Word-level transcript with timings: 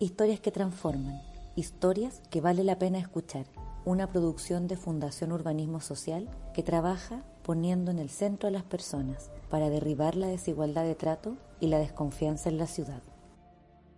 Historias 0.00 0.38
que 0.38 0.52
transforman, 0.52 1.20
historias 1.56 2.22
que 2.30 2.40
vale 2.40 2.62
la 2.62 2.78
pena 2.78 3.00
escuchar. 3.00 3.46
Una 3.84 4.06
producción 4.06 4.68
de 4.68 4.76
Fundación 4.76 5.32
Urbanismo 5.32 5.80
Social 5.80 6.28
que 6.54 6.62
trabaja 6.62 7.24
poniendo 7.42 7.90
en 7.90 7.98
el 7.98 8.08
centro 8.08 8.48
a 8.48 8.52
las 8.52 8.62
personas 8.62 9.28
para 9.50 9.70
derribar 9.70 10.14
la 10.14 10.28
desigualdad 10.28 10.84
de 10.84 10.94
trato 10.94 11.36
y 11.58 11.66
la 11.66 11.80
desconfianza 11.80 12.48
en 12.48 12.58
la 12.58 12.68
ciudad. 12.68 13.02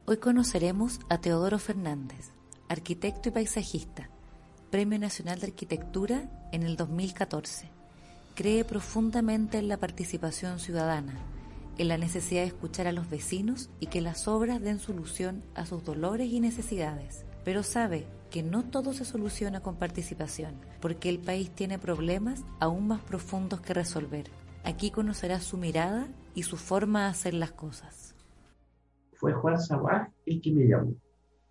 Hoy 0.06 0.16
conoceremos 0.16 1.00
a 1.10 1.20
Teodoro 1.20 1.58
Fernández, 1.58 2.30
arquitecto 2.70 3.28
y 3.28 3.32
paisajista, 3.32 4.08
Premio 4.70 4.98
Nacional 4.98 5.38
de 5.38 5.48
Arquitectura 5.48 6.30
en 6.50 6.62
el 6.62 6.78
2014. 6.78 7.68
Cree 8.34 8.64
profundamente 8.64 9.58
en 9.58 9.68
la 9.68 9.76
participación 9.76 10.60
ciudadana 10.60 11.20
en 11.80 11.88
la 11.88 11.96
necesidad 11.96 12.42
de 12.42 12.48
escuchar 12.48 12.86
a 12.86 12.92
los 12.92 13.08
vecinos 13.08 13.70
y 13.80 13.86
que 13.86 14.02
las 14.02 14.28
obras 14.28 14.60
den 14.60 14.78
solución 14.78 15.42
a 15.54 15.64
sus 15.64 15.82
dolores 15.82 16.30
y 16.30 16.38
necesidades. 16.38 17.24
Pero 17.42 17.62
sabe 17.62 18.04
que 18.30 18.42
no 18.42 18.64
todo 18.64 18.92
se 18.92 19.06
soluciona 19.06 19.60
con 19.62 19.76
participación, 19.76 20.56
porque 20.82 21.08
el 21.08 21.18
país 21.18 21.50
tiene 21.50 21.78
problemas 21.78 22.44
aún 22.58 22.86
más 22.86 23.00
profundos 23.00 23.62
que 23.62 23.72
resolver. 23.72 24.26
Aquí 24.62 24.90
conocerá 24.90 25.40
su 25.40 25.56
mirada 25.56 26.06
y 26.34 26.42
su 26.42 26.58
forma 26.58 27.04
de 27.04 27.10
hacer 27.12 27.32
las 27.32 27.52
cosas. 27.52 28.14
Fue 29.14 29.32
Juan 29.32 29.58
Sabaj 29.58 30.10
el 30.26 30.42
que 30.42 30.52
me 30.52 30.66
llamó 30.66 30.92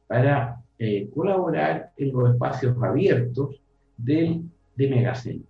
para 0.05 0.61
eh, 0.77 1.09
colaborar 1.09 1.91
en 1.98 2.13
los 2.13 2.29
espacios 2.29 2.77
abiertos 2.84 3.59
del, 3.98 4.43
de 4.75 4.89
Megacentro. 4.89 5.48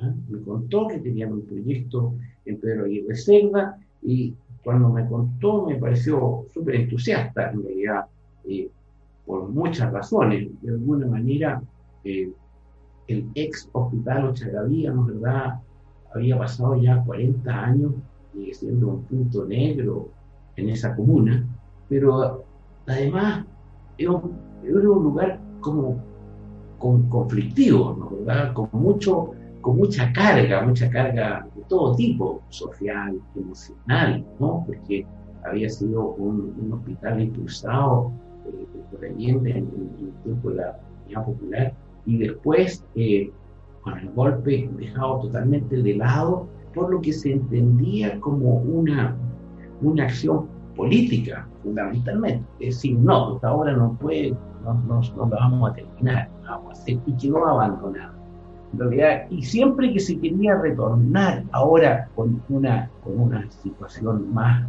¿Ah? 0.00 0.12
Me 0.28 0.40
contó 0.40 0.88
que 0.88 0.98
tenían 0.98 1.32
un 1.32 1.42
proyecto 1.42 2.14
en 2.44 2.58
Pedro 2.58 2.84
Aguirre 2.84 3.16
Selva 3.16 3.76
y 4.02 4.34
cuando 4.62 4.88
me 4.88 5.06
contó 5.06 5.66
me 5.66 5.76
pareció 5.76 6.46
súper 6.52 6.76
entusiasta, 6.76 7.50
en 7.50 7.62
realidad, 7.62 8.06
eh, 8.44 8.68
por 9.26 9.48
muchas 9.48 9.92
razones. 9.92 10.48
De 10.62 10.70
alguna 10.70 11.06
manera, 11.06 11.62
eh, 12.02 12.32
el 13.08 13.28
ex 13.34 13.68
hospital 13.72 14.26
Ochagavía, 14.26 14.92
¿no 14.92 15.04
verdad? 15.04 15.60
Había 16.14 16.38
pasado 16.38 16.76
ya 16.80 17.02
40 17.04 17.64
años 17.64 17.92
y 18.34 18.52
siendo 18.54 18.88
un 18.88 19.02
punto 19.04 19.44
negro 19.44 20.08
en 20.56 20.70
esa 20.70 20.94
comuna, 20.94 21.46
pero 21.88 22.44
además 22.86 23.44
era 23.98 24.12
un, 24.12 24.32
era 24.64 24.90
un 24.90 25.02
lugar 25.04 25.40
como 25.60 25.98
con, 26.78 27.08
conflictivo, 27.08 27.96
¿no 27.98 28.24
verdad? 28.24 28.52
Con 28.54 28.68
mucho 28.72 29.32
con 29.64 29.78
mucha 29.78 30.12
carga, 30.12 30.60
mucha 30.60 30.90
carga 30.90 31.48
de 31.56 31.62
todo 31.62 31.96
tipo, 31.96 32.42
social, 32.50 33.18
emocional, 33.34 34.22
¿no? 34.38 34.62
Porque 34.66 35.06
había 35.42 35.70
sido 35.70 36.10
un, 36.16 36.70
hospital 36.70 37.22
impulsado 37.22 38.12
eh, 38.46 38.66
por 38.90 39.04
en, 39.06 39.20
en, 39.20 39.46
el 39.46 40.12
tiempo 40.22 40.50
de 40.50 40.56
la 40.56 40.78
Unidad 41.06 41.24
Popular 41.24 41.74
y 42.04 42.18
después, 42.18 42.84
eh, 42.94 43.30
con 43.80 43.98
el 43.98 44.10
golpe, 44.10 44.68
dejado 44.76 45.20
totalmente 45.20 45.82
de 45.82 45.94
lado 45.96 46.46
por 46.74 46.90
lo 46.90 47.00
que 47.00 47.14
se 47.14 47.32
entendía 47.32 48.20
como 48.20 48.56
una, 48.56 49.16
una 49.80 50.04
acción 50.04 50.46
política, 50.76 51.48
fundamentalmente. 51.62 52.44
Es 52.60 52.76
decir, 52.76 52.98
no, 52.98 53.36
esta 53.36 53.50
obra 53.50 53.72
no 53.72 53.96
puede, 53.98 54.36
no, 54.62 54.74
no, 54.74 55.00
no 55.16 55.28
la 55.30 55.36
vamos 55.36 55.70
a 55.70 55.74
terminar, 55.74 56.28
vamos 56.42 56.68
a 56.68 56.82
hacer, 56.82 56.98
y 57.06 57.12
quedó 57.16 57.46
abandonada 57.46 58.13
realidad, 58.78 59.26
y 59.30 59.42
siempre 59.42 59.92
que 59.92 60.00
se 60.00 60.18
quería 60.18 60.56
retornar 60.56 61.44
ahora 61.52 62.08
con 62.14 62.42
una, 62.48 62.90
con 63.02 63.20
una 63.20 63.50
situación 63.50 64.32
más 64.32 64.66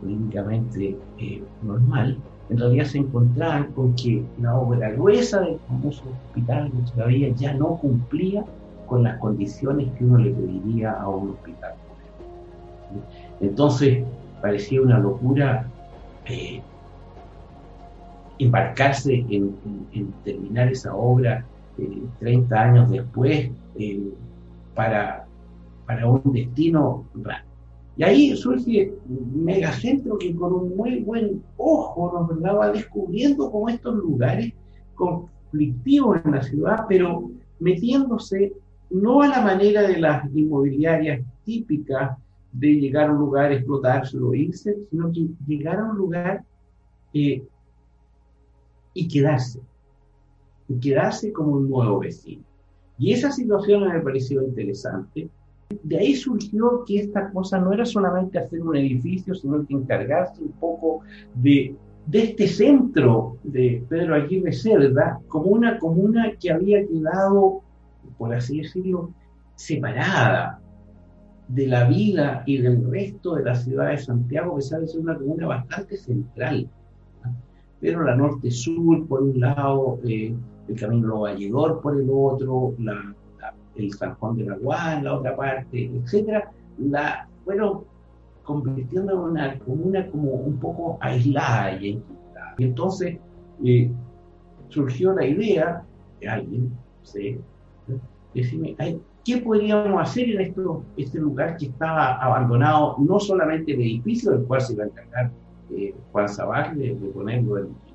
políticamente 0.00 0.96
eh, 1.18 1.42
normal, 1.62 2.18
en 2.48 2.58
realidad 2.58 2.84
se 2.84 2.98
encontraban 2.98 3.72
con 3.72 3.94
que 3.94 4.24
la 4.40 4.56
obra 4.56 4.90
gruesa 4.90 5.40
del 5.40 5.58
famoso 5.68 6.02
hospital 6.26 6.72
todavía 6.94 7.28
ya 7.34 7.54
no 7.54 7.76
cumplía 7.76 8.44
con 8.86 9.04
las 9.04 9.18
condiciones 9.18 9.88
que 9.96 10.04
uno 10.04 10.18
le 10.18 10.30
pediría 10.30 10.92
a 10.92 11.08
un 11.08 11.30
hospital. 11.30 11.74
Entonces, 13.40 14.04
parecía 14.42 14.82
una 14.82 14.98
locura 14.98 15.66
eh, 16.26 16.60
embarcarse 18.40 19.24
en, 19.28 19.54
terminar 20.24 20.72
esa 20.72 20.94
obra 20.94 21.44
30 22.18 22.60
años 22.60 22.90
después 22.90 23.50
eh, 23.76 24.12
para, 24.74 25.26
para 25.86 26.08
un 26.08 26.32
destino 26.32 27.04
raro. 27.14 27.44
Y 27.96 28.02
ahí 28.02 28.36
surge 28.36 28.94
un 29.08 29.44
megacentro 29.44 30.16
que 30.16 30.34
con 30.34 30.54
un 30.54 30.76
muy 30.76 31.00
buen 31.00 31.42
ojo 31.56 32.26
nos 32.40 32.56
va 32.56 32.72
descubriendo 32.72 33.50
como 33.50 33.68
estos 33.68 33.94
lugares 33.96 34.54
conflictivos 34.94 36.20
en 36.24 36.32
la 36.32 36.42
ciudad, 36.42 36.86
pero 36.88 37.30
metiéndose 37.58 38.52
no 38.90 39.22
a 39.22 39.28
la 39.28 39.42
manera 39.42 39.82
de 39.82 39.98
las 39.98 40.24
inmobiliarias 40.34 41.20
típicas 41.44 42.16
de 42.52 42.68
llegar 42.74 43.08
a 43.08 43.12
un 43.12 43.18
lugar, 43.18 43.52
explotárselo, 43.52 44.34
irse, 44.34 44.76
sino 44.90 45.12
que 45.12 45.28
llegar 45.46 45.78
a 45.78 45.84
un 45.84 45.96
lugar 45.96 46.42
eh, 47.12 47.44
y 48.94 49.08
quedarse 49.08 49.60
y 50.70 50.78
quedarse 50.78 51.32
como 51.32 51.52
un 51.52 51.68
nuevo 51.68 51.98
vecino. 51.98 52.44
Y 52.96 53.12
esa 53.12 53.32
situación 53.32 53.88
me 53.88 54.00
pareció 54.00 54.42
interesante. 54.42 55.28
De 55.82 55.98
ahí 55.98 56.14
surgió 56.14 56.84
que 56.86 57.00
esta 57.00 57.30
cosa 57.30 57.58
no 57.58 57.72
era 57.72 57.84
solamente 57.84 58.38
hacer 58.38 58.62
un 58.62 58.76
edificio, 58.76 59.34
sino 59.34 59.66
que 59.66 59.74
encargarse 59.74 60.42
un 60.42 60.52
poco 60.52 61.00
de, 61.34 61.74
de 62.06 62.22
este 62.22 62.46
centro 62.46 63.36
de 63.42 63.82
Pedro 63.88 64.14
Aguirre 64.14 64.52
Cerda 64.52 65.20
como 65.28 65.46
una 65.46 65.78
comuna 65.78 66.32
que 66.38 66.52
había 66.52 66.86
quedado, 66.86 67.62
por 68.16 68.34
así 68.34 68.58
decirlo, 68.58 69.10
separada 69.54 70.60
de 71.48 71.66
la 71.66 71.88
vida 71.88 72.44
y 72.46 72.58
del 72.58 72.88
resto 72.88 73.34
de 73.34 73.44
la 73.44 73.56
ciudad 73.56 73.90
de 73.90 73.98
Santiago, 73.98 74.56
que 74.56 74.62
sabe 74.62 74.86
ser 74.86 75.00
una 75.00 75.16
comuna 75.16 75.46
bastante 75.48 75.96
central. 75.96 76.68
Pero 77.80 78.04
la 78.04 78.14
norte-sur, 78.14 79.06
por 79.08 79.22
un 79.22 79.40
lado, 79.40 79.98
eh, 80.04 80.34
el 80.70 80.78
Camino 80.78 81.20
Valledor 81.20 81.80
por 81.80 82.00
el 82.00 82.08
otro, 82.10 82.74
el 83.74 83.92
San 83.92 84.14
Juan 84.16 84.36
de 84.36 84.44
la 84.44 84.94
en 84.96 85.04
la 85.04 85.14
otra 85.14 85.36
parte, 85.36 85.90
etcétera, 85.92 86.50
la 86.78 87.28
fueron 87.44 87.84
convirtiendo 88.44 89.12
en 89.12 89.18
una 89.18 89.58
comuna 89.58 90.06
como 90.08 90.32
un 90.32 90.58
poco 90.58 90.98
aislada 91.00 91.72
y 91.80 92.02
Y 92.58 92.64
entonces 92.64 93.18
eh, 93.64 93.90
surgió 94.68 95.12
la 95.12 95.26
idea 95.26 95.84
de 96.20 96.28
alguien, 96.28 96.72
¿sí? 97.02 97.38
decirme, 98.34 98.76
¿qué 99.24 99.38
podríamos 99.38 100.00
hacer 100.00 100.30
en 100.30 100.40
esto, 100.40 100.84
este 100.96 101.18
lugar 101.18 101.56
que 101.56 101.66
estaba 101.66 102.14
abandonado, 102.16 102.96
no 102.98 103.18
solamente 103.18 103.72
el 103.72 103.80
edificio 103.80 104.30
del 104.32 104.44
cual 104.44 104.60
se 104.60 104.74
iba 104.74 104.84
a 104.84 104.86
encargar 104.86 105.32
eh, 105.72 105.94
Juan 106.12 106.28
Sabaj 106.28 106.74
de, 106.74 106.94
de 106.94 107.08
ponerlo 107.08 107.58
en, 107.58 107.89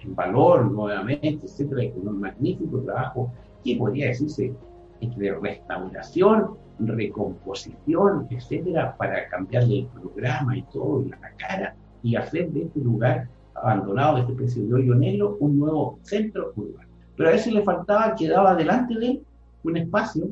en 0.00 0.14
valor 0.14 0.70
nuevamente, 0.70 1.46
etcétera, 1.46 1.92
con 1.94 2.08
un 2.08 2.20
magnífico 2.20 2.80
trabajo 2.80 3.32
que 3.64 3.76
podría 3.76 4.08
decirse 4.08 4.52
de 5.00 5.34
restauración, 5.34 6.56
recomposición, 6.78 8.26
etcétera, 8.30 8.96
para 8.96 9.28
cambiarle 9.28 9.80
el 9.80 9.86
programa 9.86 10.56
y 10.56 10.62
todo, 10.62 11.02
y 11.02 11.08
la 11.08 11.18
cara, 11.36 11.74
y 12.02 12.16
hacer 12.16 12.50
de 12.50 12.62
este 12.62 12.80
lugar 12.80 13.28
abandonado, 13.54 14.16
de 14.16 14.20
este 14.22 14.32
especie 14.32 14.64
de 14.64 14.74
hoyo 14.74 14.94
negro, 14.94 15.36
un 15.40 15.58
nuevo 15.58 15.98
centro 16.02 16.52
urbano. 16.56 16.88
Pero 17.16 17.28
a 17.28 17.32
veces 17.32 17.52
le 17.52 17.62
faltaba, 17.62 18.14
quedaba 18.14 18.54
delante 18.54 18.94
de 18.98 19.06
él 19.06 19.22
un 19.64 19.76
espacio 19.76 20.28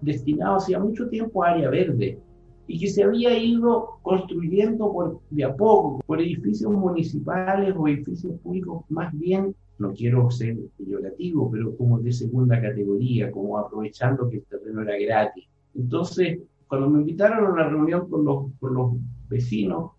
destinado 0.00 0.56
hacía 0.56 0.78
mucho 0.78 1.08
tiempo 1.08 1.42
a 1.42 1.50
área 1.50 1.68
verde, 1.68 2.18
y 2.66 2.78
que 2.78 2.88
se 2.88 3.04
había 3.04 3.36
ido 3.38 3.98
construyendo 4.02 4.92
por, 4.92 5.20
de 5.30 5.44
a 5.44 5.54
poco, 5.54 6.02
por 6.06 6.20
edificios 6.20 6.72
municipales 6.72 7.74
o 7.76 7.88
edificios 7.88 8.38
públicos 8.40 8.84
más 8.88 9.16
bien, 9.16 9.54
no 9.78 9.92
quiero 9.92 10.30
ser 10.30 10.56
peyorativo, 10.78 11.50
pero 11.50 11.76
como 11.76 11.98
de 12.00 12.12
segunda 12.12 12.60
categoría, 12.60 13.30
como 13.30 13.58
aprovechando 13.58 14.28
que 14.28 14.36
el 14.36 14.44
terreno 14.44 14.82
era 14.82 14.98
gratis. 14.98 15.44
Entonces, 15.74 16.38
cuando 16.66 16.88
me 16.88 17.00
invitaron 17.00 17.46
a 17.46 17.52
una 17.52 17.68
reunión 17.68 18.08
con 18.08 18.24
los, 18.24 18.46
con 18.58 18.74
los 18.74 18.92
vecinos, 19.28 19.92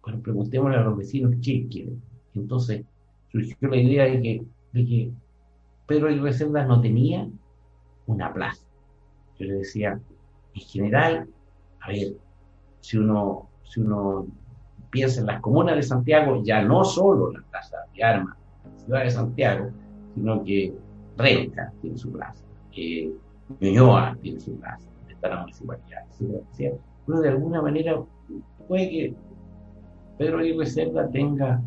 cuando 0.00 0.22
preguntémosle 0.22 0.76
a 0.76 0.82
los 0.82 0.98
vecinos 0.98 1.34
qué 1.42 1.66
quieren, 1.68 2.02
entonces 2.34 2.84
surgió 3.30 3.68
la 3.68 3.76
idea 3.76 4.04
de 4.04 4.20
que, 4.20 4.44
de 4.72 4.86
que 4.86 5.12
Pedro 5.86 6.10
y 6.10 6.18
Reservas 6.18 6.66
no 6.66 6.80
tenía 6.80 7.28
una 8.06 8.32
plaza. 8.32 8.64
Yo 9.38 9.46
le 9.46 9.54
decía, 9.54 10.00
en 10.54 10.60
general, 10.60 11.28
a 11.80 11.88
ver, 11.88 12.14
si 12.80 12.98
uno, 12.98 13.48
si 13.64 13.80
uno 13.80 14.26
piensa 14.90 15.20
en 15.20 15.26
las 15.26 15.40
comunas 15.40 15.76
de 15.76 15.82
Santiago, 15.82 16.42
ya 16.42 16.62
no 16.62 16.84
solo 16.84 17.32
la 17.32 17.42
plaza 17.50 17.76
de 17.94 18.02
armas, 18.02 18.36
la 18.64 18.78
ciudad 18.84 19.04
de 19.04 19.10
Santiago, 19.10 19.70
sino 20.14 20.44
que 20.44 20.74
Renca 21.16 21.72
tiene 21.80 21.96
su 21.96 22.10
plaza, 22.12 22.44
que 22.72 23.12
Ñuñoa 23.60 24.16
tiene 24.20 24.40
su 24.40 24.58
plaza, 24.58 24.88
está 25.08 25.28
la 25.28 25.40
municipalidad, 25.40 26.04
Uno 27.06 27.20
de 27.20 27.28
alguna 27.28 27.62
manera 27.62 28.00
puede 28.68 28.90
que 28.90 29.14
Pedro 30.18 30.44
y 30.44 30.56
Reserva 30.56 31.08
tenga 31.08 31.60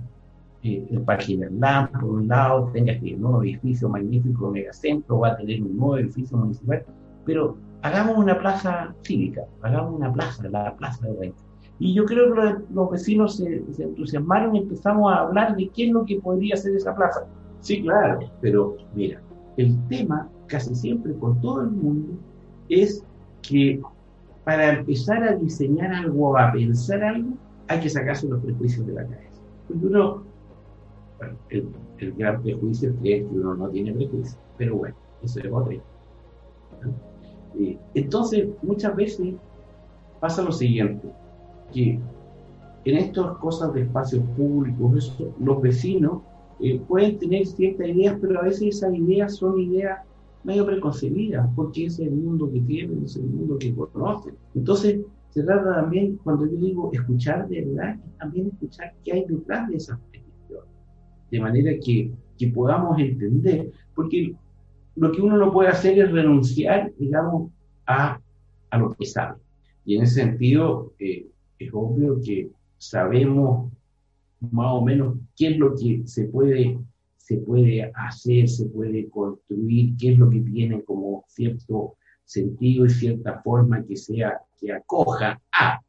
eh, 0.64 0.86
el 0.92 1.02
Parque 1.02 1.34
Invernal, 1.34 1.90
por 1.90 2.06
un 2.06 2.28
lado, 2.28 2.70
tenga 2.72 2.94
este 2.94 3.12
nuevo 3.14 3.44
edificio 3.44 3.90
magnífico, 3.90 4.52
megacentro, 4.52 5.20
va 5.20 5.30
a 5.30 5.38
tener 5.38 5.62
un 5.62 5.76
nuevo 5.76 5.98
edificio 5.98 6.38
municipal, 6.38 6.86
pero 7.26 7.58
hagamos 7.84 8.18
una 8.18 8.40
plaza 8.40 8.96
cívica, 9.04 9.44
hagamos 9.62 9.96
una 9.96 10.12
plaza, 10.12 10.48
la 10.50 10.76
Plaza 10.76 11.06
de 11.06 11.14
Renta. 11.20 11.44
Y 11.80 11.94
yo 11.94 12.06
creo 12.06 12.34
que 12.34 12.56
los, 12.74 12.90
vecinos 12.90 13.38
se, 13.38 13.62
entusiasmaron 13.78 14.56
y 14.56 14.60
empezamos 14.60 15.12
a 15.12 15.20
hablar 15.20 15.56
de 15.56 15.68
qué 15.70 15.88
es 15.88 15.92
lo 15.92 16.06
que 16.06 16.20
podría 16.20 16.56
ser 16.56 16.76
esa 16.76 16.96
plaza. 16.96 17.26
Sí, 17.60 17.82
claro, 17.82 18.20
pero 18.42 18.78
mira, 18.96 19.22
el 19.58 19.78
tema 19.88 20.30
casi 20.48 20.74
siempre 20.76 21.14
con 21.16 21.40
todo 21.42 21.62
el 21.62 21.72
mundo 21.72 22.14
es 22.70 23.04
que 23.42 23.82
para 24.46 24.80
empezar 24.80 25.24
a 25.24 25.36
diseñar 25.36 25.94
algo, 25.94 26.38
a 26.38 26.52
pensar 26.54 27.04
algo, 27.04 27.32
hay 27.68 27.80
que 27.82 27.90
sacarse 27.90 28.28
los 28.28 28.42
prejuicios 28.44 28.86
de 28.88 28.94
la 28.94 29.04
cabeza. 29.04 29.42
Porque 29.68 29.86
uno, 29.88 30.24
el, 31.50 32.14
gran 32.14 32.42
prejuicio 32.42 32.92
es 32.92 32.96
que 33.02 33.28
uno 33.30 33.56
no 33.56 33.70
tiene 33.70 33.94
prejuicios, 33.94 34.38
pero 34.58 34.78
bueno, 34.78 34.96
eso 35.22 35.40
es 35.40 35.52
otra. 35.52 35.78
Entonces, 37.94 38.50
muchas 38.62 38.96
veces 38.96 39.36
pasa 40.20 40.42
lo 40.42 40.52
siguiente, 40.52 41.08
que 41.74 42.00
en 42.86 42.98
estas 42.98 43.38
cosas 43.38 43.74
de 43.74 43.82
espacios 43.82 44.24
públicos, 44.36 45.18
los 45.40 45.62
vecinos 45.62 46.22
eh, 46.60 46.80
pueden 46.88 47.18
tener 47.18 47.46
ciertas 47.46 47.88
ideas, 47.88 48.18
pero 48.22 48.40
a 48.40 48.44
veces 48.44 48.78
esas 48.78 48.94
ideas 48.94 49.36
son 49.36 49.60
ideas 49.60 50.00
medio 50.44 50.66
preconcebidas, 50.66 51.50
porque 51.56 51.86
es 51.86 52.00
el 52.00 52.12
mundo 52.12 52.52
que 52.52 52.60
tienen, 52.62 53.04
es 53.06 53.16
el 53.16 53.24
mundo 53.24 53.58
que 53.58 53.74
conocen. 53.74 54.36
Entonces, 54.56 55.02
se 55.30 55.44
trata 55.44 55.76
también, 55.76 56.20
cuando 56.24 56.46
yo 56.46 56.58
digo 56.58 56.90
escuchar 56.94 57.48
de 57.48 57.66
verdad, 57.66 57.98
también 58.20 58.48
escuchar 58.48 58.94
qué 59.04 59.14
hay 59.14 59.26
detrás 59.26 59.70
de 59.70 59.78
esas 59.78 60.00
peticiones, 60.12 60.70
de 61.32 61.40
manera 61.40 61.72
que, 61.84 62.12
que 62.38 62.48
podamos 62.50 63.00
entender, 63.00 63.72
porque 63.96 64.36
lo 64.96 65.12
que 65.12 65.22
uno 65.22 65.38
no 65.38 65.52
puede 65.52 65.70
hacer 65.70 66.00
es 66.00 66.12
renunciar, 66.12 66.92
digamos, 66.98 67.52
a, 67.86 68.20
a 68.70 68.78
lo 68.78 68.94
que 68.94 69.06
sabe. 69.06 69.40
Y 69.86 69.98
en 69.98 70.04
ese 70.04 70.16
sentido, 70.16 70.94
eh, 71.00 71.28
es 71.60 71.70
obvio 71.74 72.22
que 72.22 72.50
sabemos 72.78 73.72
más 74.52 74.74
o 74.74 74.82
menos 74.82 75.16
qué 75.36 75.50
es 75.50 75.58
lo 75.58 75.76
que 75.76 76.04
se 76.06 76.26
puede 76.26 76.78
se 77.24 77.38
puede 77.38 77.90
hacer, 77.96 78.50
se 78.50 78.66
puede 78.66 79.10
construir, 79.10 79.96
qué 79.98 80.12
es 80.12 80.18
lo 80.18 80.30
que 80.30 80.42
tiene 80.42 80.84
como 80.84 81.24
cierto 81.30 81.96
sentido 82.26 82.86
y 82.86 82.90
cierta 82.90 83.42
forma 83.42 83.82
que 83.86 83.96
sea, 83.96 84.42
que 84.60 84.74
acoja 84.74 85.40
a, 85.54 85.80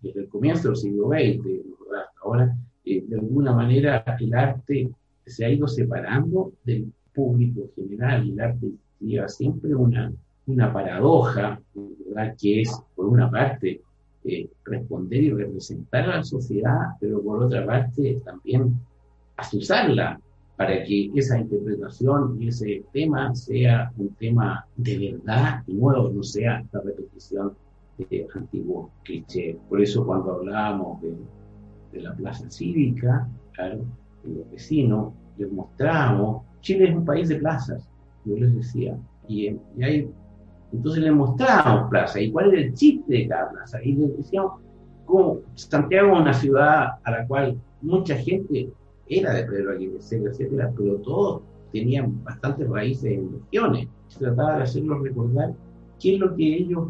desde 0.00 0.20
el 0.20 0.28
comienzo 0.28 0.68
del 0.68 0.76
siglo 0.76 1.08
XX, 1.08 1.66
hasta 1.84 2.20
ahora, 2.22 2.56
eh, 2.84 3.04
de 3.08 3.16
alguna 3.16 3.52
manera 3.52 4.04
el 4.20 4.32
arte 4.32 4.88
se 5.26 5.44
ha 5.44 5.50
ido 5.50 5.66
separando 5.66 6.52
del 6.64 6.92
público 7.18 7.68
general 7.74 8.24
y 8.24 8.32
el 8.32 8.40
arte 8.40 8.70
lleva 9.00 9.28
siempre 9.28 9.74
una, 9.74 10.12
una 10.46 10.72
paradoja, 10.72 11.60
¿verdad? 11.74 12.36
que 12.40 12.62
es, 12.62 12.80
por 12.94 13.06
una 13.06 13.28
parte, 13.28 13.80
eh, 14.24 14.48
responder 14.64 15.24
y 15.24 15.30
representar 15.32 16.04
a 16.04 16.16
la 16.18 16.24
sociedad, 16.24 16.78
pero 17.00 17.20
por 17.20 17.42
otra 17.42 17.66
parte 17.66 18.20
también 18.24 18.72
asusarla 19.36 20.20
para 20.56 20.84
que 20.84 21.10
esa 21.14 21.38
interpretación 21.38 22.40
y 22.40 22.48
ese 22.48 22.84
tema 22.92 23.34
sea 23.34 23.92
un 23.96 24.14
tema 24.14 24.64
de 24.76 25.12
verdad 25.12 25.62
y 25.66 25.74
nuevo, 25.74 26.10
no 26.10 26.22
sea 26.22 26.60
esta 26.60 26.80
repetición 26.82 27.52
de 27.98 28.28
antiguos 28.32 28.90
clichés. 29.02 29.56
Por 29.68 29.80
eso 29.80 30.06
cuando 30.06 30.34
hablábamos 30.34 31.02
de, 31.02 31.16
de 31.92 32.00
la 32.00 32.14
plaza 32.14 32.48
cívica, 32.48 33.28
claro, 33.54 33.80
los 34.24 34.50
vecinos 34.52 35.14
les 35.36 35.50
mostramos, 35.50 36.47
Chile 36.60 36.90
es 36.90 36.96
un 36.96 37.04
país 37.04 37.28
de 37.28 37.36
plazas, 37.36 37.88
yo 38.24 38.36
les 38.36 38.54
decía, 38.54 38.96
y, 39.26 39.48
y 39.48 40.10
entonces 40.72 41.02
les 41.02 41.12
mostrábamos 41.12 41.90
plazas, 41.90 42.22
y 42.22 42.30
cuál 42.30 42.52
era 42.52 42.62
el 42.62 42.74
chiste 42.74 43.12
de 43.12 43.28
cada 43.28 43.50
plaza, 43.50 43.82
y 43.82 43.94
les 43.94 44.16
decíamos, 44.16 44.60
como 45.04 45.40
Santiago 45.54 46.14
es 46.14 46.20
una 46.20 46.34
ciudad 46.34 46.88
a 47.02 47.10
la 47.10 47.26
cual 47.26 47.58
mucha 47.80 48.14
gente 48.16 48.70
era 49.08 49.32
de 49.32 49.44
Pedro 49.44 49.72
Aguirre 49.72 49.96
etcétera, 49.98 50.70
pero 50.76 50.96
todos 50.96 51.42
tenían 51.72 52.22
bastantes 52.24 52.68
raíces 52.68 53.12
en 53.12 53.32
regiones. 53.32 53.88
Se 54.08 54.18
trataba 54.20 54.56
de 54.56 54.62
hacerlos 54.64 55.02
recordar 55.02 55.54
qué 55.98 56.14
es 56.14 56.20
lo 56.20 56.34
que 56.34 56.56
ellos 56.56 56.88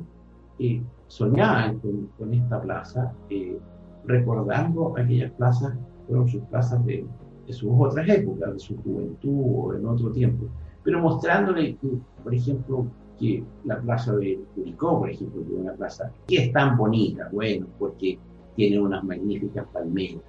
eh, 0.58 0.82
soñaban 1.06 1.78
con, 1.78 2.34
esta 2.34 2.60
plaza, 2.60 3.12
eh, 3.30 3.58
recordando 4.04 4.96
aquellas 4.98 5.30
plazas, 5.32 5.74
fueron 6.06 6.28
sus 6.28 6.42
plazas 6.44 6.84
de, 6.86 7.06
sus 7.52 7.70
otras 7.76 8.08
épocas, 8.08 8.52
de 8.52 8.58
su 8.58 8.76
juventud 8.82 9.42
o 9.54 9.74
en 9.74 9.86
otro 9.86 10.10
tiempo, 10.10 10.46
pero 10.82 11.00
mostrándole, 11.00 11.76
que, 11.76 11.88
por 12.22 12.34
ejemplo, 12.34 12.86
que 13.18 13.42
la 13.64 13.80
plaza 13.80 14.14
de 14.16 14.40
Curicó, 14.54 15.00
por 15.00 15.10
ejemplo, 15.10 15.42
que 15.46 15.54
es 15.54 15.60
una 15.60 15.72
plaza 15.72 16.12
que 16.26 16.36
es 16.44 16.52
tan 16.52 16.76
bonita, 16.76 17.28
bueno, 17.32 17.66
porque 17.78 18.18
tiene 18.56 18.80
unas 18.80 19.04
magníficas 19.04 19.66
palmeras. 19.72 20.22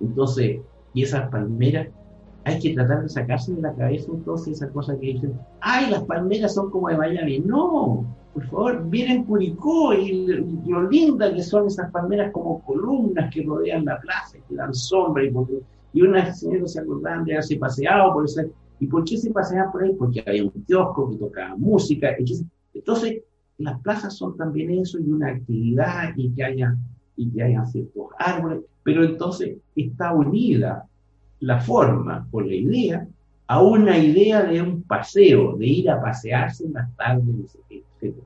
Entonces, 0.00 0.60
y 0.94 1.02
esas 1.02 1.30
palmeras, 1.30 1.88
hay 2.44 2.58
que 2.60 2.74
tratar 2.74 3.02
de 3.02 3.08
sacarse 3.08 3.52
de 3.52 3.60
la 3.60 3.74
cabeza 3.74 4.10
entonces 4.10 4.56
esa 4.56 4.70
cosa 4.70 4.98
que 4.98 5.06
dicen, 5.06 5.38
ay, 5.60 5.90
las 5.90 6.04
palmeras 6.04 6.54
son 6.54 6.70
como 6.70 6.88
de 6.88 6.96
Miami. 6.96 7.40
No, 7.40 8.04
por 8.32 8.46
favor, 8.46 8.84
miren 8.84 9.24
Curicó 9.24 9.92
y 9.94 10.26
lo 10.66 10.88
linda 10.88 11.32
que 11.32 11.42
son 11.42 11.66
esas 11.66 11.90
palmeras 11.90 12.32
como 12.32 12.62
columnas 12.62 13.32
que 13.32 13.42
rodean 13.42 13.84
la 13.84 14.00
plaza, 14.00 14.38
que 14.48 14.54
dan 14.54 14.74
sombra. 14.74 15.24
Y, 15.24 15.32
y 15.98 16.02
una 16.02 16.32
señora 16.32 16.66
se 16.68 16.80
acordaban 16.80 17.24
de 17.24 17.32
haberse 17.32 17.56
paseado 17.56 18.12
por 18.12 18.24
esa... 18.24 18.44
¿Y 18.80 18.86
por 18.86 19.02
qué 19.04 19.16
se 19.16 19.32
paseaban 19.32 19.72
por 19.72 19.82
ahí? 19.82 19.92
Porque 19.94 20.22
había 20.24 20.44
un 20.44 20.50
kiosco 20.50 21.10
que 21.10 21.16
tocaba 21.16 21.56
música. 21.56 22.10
Entonces, 22.72 23.22
las 23.58 23.80
plazas 23.80 24.16
son 24.16 24.36
también 24.36 24.70
eso 24.70 25.00
y 25.00 25.10
una 25.10 25.30
actividad 25.30 26.12
y 26.16 26.30
que 26.30 26.44
haya, 26.44 26.76
y 27.16 27.28
que 27.30 27.42
haya 27.42 27.66
ciertos 27.66 28.06
árboles 28.16 28.60
pero 28.88 29.04
entonces 29.04 29.58
está 29.76 30.14
unida 30.14 30.88
la 31.40 31.60
forma 31.60 32.26
o 32.30 32.40
la 32.40 32.54
idea 32.54 33.06
a 33.46 33.62
una 33.62 33.98
idea 33.98 34.42
de 34.44 34.62
un 34.62 34.82
paseo, 34.82 35.58
de 35.58 35.66
ir 35.66 35.90
a 35.90 36.00
pasearse 36.00 36.64
en 36.64 36.72
las 36.72 36.96
tardes, 36.96 37.58
etc. 37.68 38.16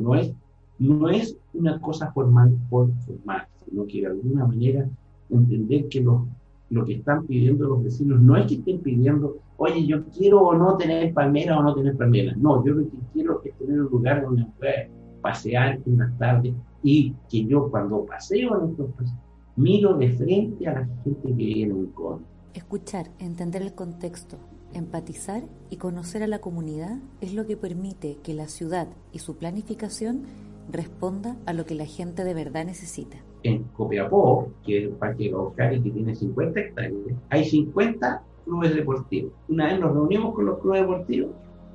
No 0.00 0.16
es, 0.16 0.34
no 0.80 1.08
es 1.08 1.36
una 1.54 1.80
cosa 1.80 2.10
formal 2.10 2.52
por 2.68 2.90
formal, 3.06 3.46
sino 3.64 3.86
que 3.86 4.00
de 4.00 4.06
alguna 4.08 4.44
manera 4.44 4.88
entender 5.30 5.88
que 5.88 6.00
lo, 6.00 6.26
lo 6.70 6.84
que 6.84 6.94
están 6.94 7.26
pidiendo 7.26 7.66
los 7.66 7.82
vecinos 7.82 8.20
no 8.20 8.36
es 8.36 8.46
que 8.46 8.54
estén 8.54 8.80
pidiendo, 8.80 9.38
oye, 9.56 9.86
yo 9.86 10.04
quiero 10.06 10.42
o 10.42 10.54
no 10.54 10.76
tener 10.76 11.12
palmera 11.14 11.58
o 11.58 11.62
no 11.62 11.74
tener 11.74 11.96
palmera. 11.96 12.34
No, 12.36 12.64
yo 12.64 12.74
lo 12.74 12.84
que 12.90 12.96
quiero 13.12 13.42
es 13.42 13.56
tener 13.56 13.80
un 13.80 13.90
lugar 13.90 14.22
donde 14.22 14.46
pueda 14.58 14.88
pasear 15.22 15.80
en 15.86 15.98
las 15.98 16.16
tardes 16.18 16.54
y 16.82 17.14
que 17.28 17.44
yo 17.44 17.70
cuando 17.70 18.04
paseo 18.04 18.62
en 18.62 18.70
estos 18.70 18.90
paseos 18.92 19.18
miro 19.56 19.94
de 19.94 20.10
frente 20.10 20.68
a 20.68 20.74
la 20.74 20.86
gente 21.02 21.20
que 21.26 21.32
viene 21.32 21.74
un 21.74 21.86
con. 21.88 22.24
Escuchar, 22.54 23.10
entender 23.18 23.62
el 23.62 23.74
contexto, 23.74 24.38
empatizar 24.72 25.42
y 25.70 25.76
conocer 25.76 26.22
a 26.22 26.26
la 26.26 26.40
comunidad 26.40 26.98
es 27.20 27.34
lo 27.34 27.46
que 27.46 27.56
permite 27.56 28.18
que 28.22 28.34
la 28.34 28.48
ciudad 28.48 28.88
y 29.12 29.18
su 29.18 29.36
planificación 29.36 30.22
responda 30.70 31.36
a 31.46 31.52
lo 31.52 31.64
que 31.64 31.74
la 31.74 31.86
gente 31.86 32.24
de 32.24 32.34
verdad 32.34 32.64
necesita. 32.64 33.18
En 33.48 33.64
Copiapó, 33.76 34.48
que 34.64 34.78
es 34.78 34.84
el 34.84 34.90
Parque 34.90 35.30
Gaucari, 35.30 35.80
que 35.80 35.90
tiene 35.90 36.14
50 36.14 36.60
hectáreas, 36.60 36.94
hay 37.30 37.44
50 37.44 38.22
clubes 38.44 38.74
deportivos. 38.74 39.32
Una 39.48 39.66
vez 39.66 39.80
nos 39.80 39.92
reunimos 39.92 40.34
con 40.34 40.46
los 40.46 40.58
clubes 40.58 40.82
deportivos. 40.82 41.30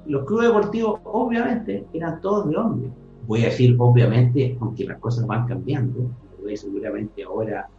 Los 0.06 0.26
clubes 0.26 0.48
deportivos, 0.48 1.00
obviamente, 1.04 1.86
eran 1.94 2.22
todos 2.22 2.50
de 2.50 2.58
hombres. 2.58 2.92
Voy 3.28 3.42
a 3.42 3.46
decir, 3.46 3.76
obviamente, 3.80 4.58
aunque 4.60 4.86
las 4.86 5.00
cosas 5.00 5.26
van 5.26 5.48
cambiando, 5.48 6.10
seguramente 6.56 7.24
ahora 7.24 7.70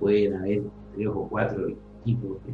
pueden 0.00 0.34
haber 0.34 0.62
tres 0.94 1.08
o 1.08 1.28
cuatro 1.28 1.68
equipos 1.68 2.38
de, 2.46 2.52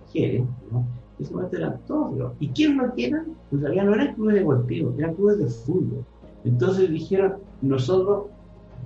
mujeres, 0.00 0.44
¿no? 0.72 0.78
En 1.18 1.24
ese 1.24 1.34
momento 1.34 1.56
eran 1.56 1.80
todos. 1.86 2.32
¿Y 2.40 2.48
quién 2.48 2.76
no 2.76 2.92
eran? 2.96 3.26
Pues 3.50 3.62
no 3.62 3.68
eran 3.68 4.14
clubes 4.14 4.36
deportivos, 4.36 4.98
eran 4.98 5.14
clubes 5.14 5.38
de 5.38 5.46
fútbol. 5.46 6.04
Entonces 6.44 6.90
dijeron, 6.90 7.34
nosotros 7.60 8.26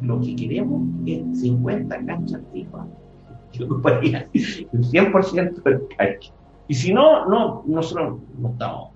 lo 0.01 0.21
que 0.21 0.35
queremos 0.35 0.83
es 1.07 1.41
50 1.41 2.05
canchas 2.07 2.41
FIFA 2.53 2.87
que 3.53 3.65
ocuparían 3.65 4.27
el 4.33 4.85
100% 4.85 5.63
del 5.63 5.81
parque. 5.97 6.29
Y 6.69 6.75
si 6.75 6.93
no, 6.93 7.29
no, 7.29 7.63
nosotros 7.67 8.19
no 8.39 8.51
estamos 8.51 8.91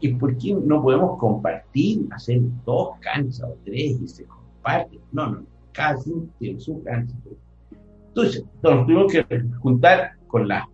¿Y 0.00 0.14
por 0.14 0.36
qué 0.38 0.54
no 0.54 0.80
podemos 0.80 1.18
compartir, 1.18 2.06
hacer 2.12 2.40
dos 2.64 2.90
canchas 3.00 3.42
o 3.42 3.56
tres 3.64 4.00
y 4.00 4.06
se 4.06 4.24
comparten? 4.24 5.00
No, 5.10 5.30
no, 5.32 5.46
casi 5.72 6.12
tiene 6.38 6.60
su 6.60 6.82
cáncer. 6.84 7.16
Entonces, 8.08 8.44
nos 8.62 8.86
tuvimos 8.86 9.12
que 9.12 9.24
juntar 9.60 10.12
con 10.28 10.46
la 10.46 10.68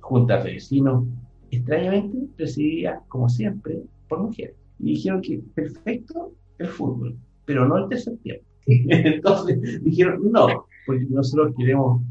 junta 0.00 0.42
de 0.42 0.52
vecinos, 0.54 1.04
extrañamente 1.50 2.16
presidida, 2.36 3.02
como 3.08 3.28
siempre, 3.28 3.82
por 4.08 4.20
mujeres. 4.20 4.54
Y 4.78 4.92
dijeron 4.94 5.20
que 5.20 5.42
perfecto 5.54 6.32
el 6.58 6.68
fútbol, 6.68 7.16
pero 7.44 7.66
no 7.66 7.76
el 7.76 7.88
tercer 7.88 8.16
tiempo. 8.18 8.44
Entonces 8.88 9.82
dijeron, 9.82 10.30
no, 10.30 10.66
porque 10.86 11.06
nosotros 11.08 11.54
queremos 11.56 12.02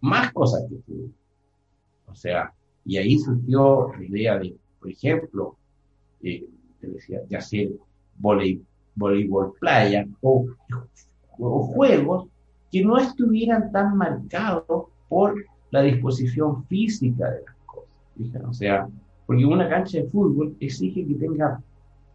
más 0.00 0.32
cosas 0.32 0.64
que 0.68 0.76
fútbol. 0.76 1.12
O 2.06 2.14
sea, 2.14 2.52
y 2.84 2.96
ahí 2.96 3.18
surgió 3.18 3.92
la 3.96 4.04
idea 4.04 4.38
de, 4.38 4.54
por 4.80 4.90
ejemplo, 4.90 5.56
eh, 6.22 6.44
decía, 6.80 7.20
de 7.28 7.36
hacer 7.36 7.70
voleibol 8.18 9.54
playa 9.58 10.06
o, 10.20 10.46
juegos 11.38 12.28
que 12.70 12.84
no 12.84 12.98
estuvieran 12.98 13.72
tan 13.72 13.96
marcados 13.96 14.86
por 15.08 15.34
la 15.70 15.82
disposición 15.82 16.64
física 16.66 17.30
de 17.30 17.42
las 17.44 17.54
cosas. 17.66 18.44
O 18.48 18.52
sea, 18.52 18.86
porque 19.26 19.44
una 19.44 19.68
cancha 19.68 19.98
de 19.98 20.04
fútbol 20.04 20.56
exige 20.60 21.06
que 21.06 21.14
tenga, 21.14 21.62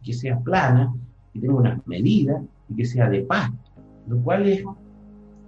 que 0.02 0.12
sea 0.12 0.38
plana, 0.38 0.94
que 1.32 1.40
tenga 1.40 1.54
unas 1.54 1.86
medidas 1.86 2.42
y 2.68 2.76
que 2.76 2.84
sea 2.84 3.08
de 3.08 3.22
pasto, 3.22 3.67
lo 4.08 4.18
cual 4.22 4.48
es 4.48 4.64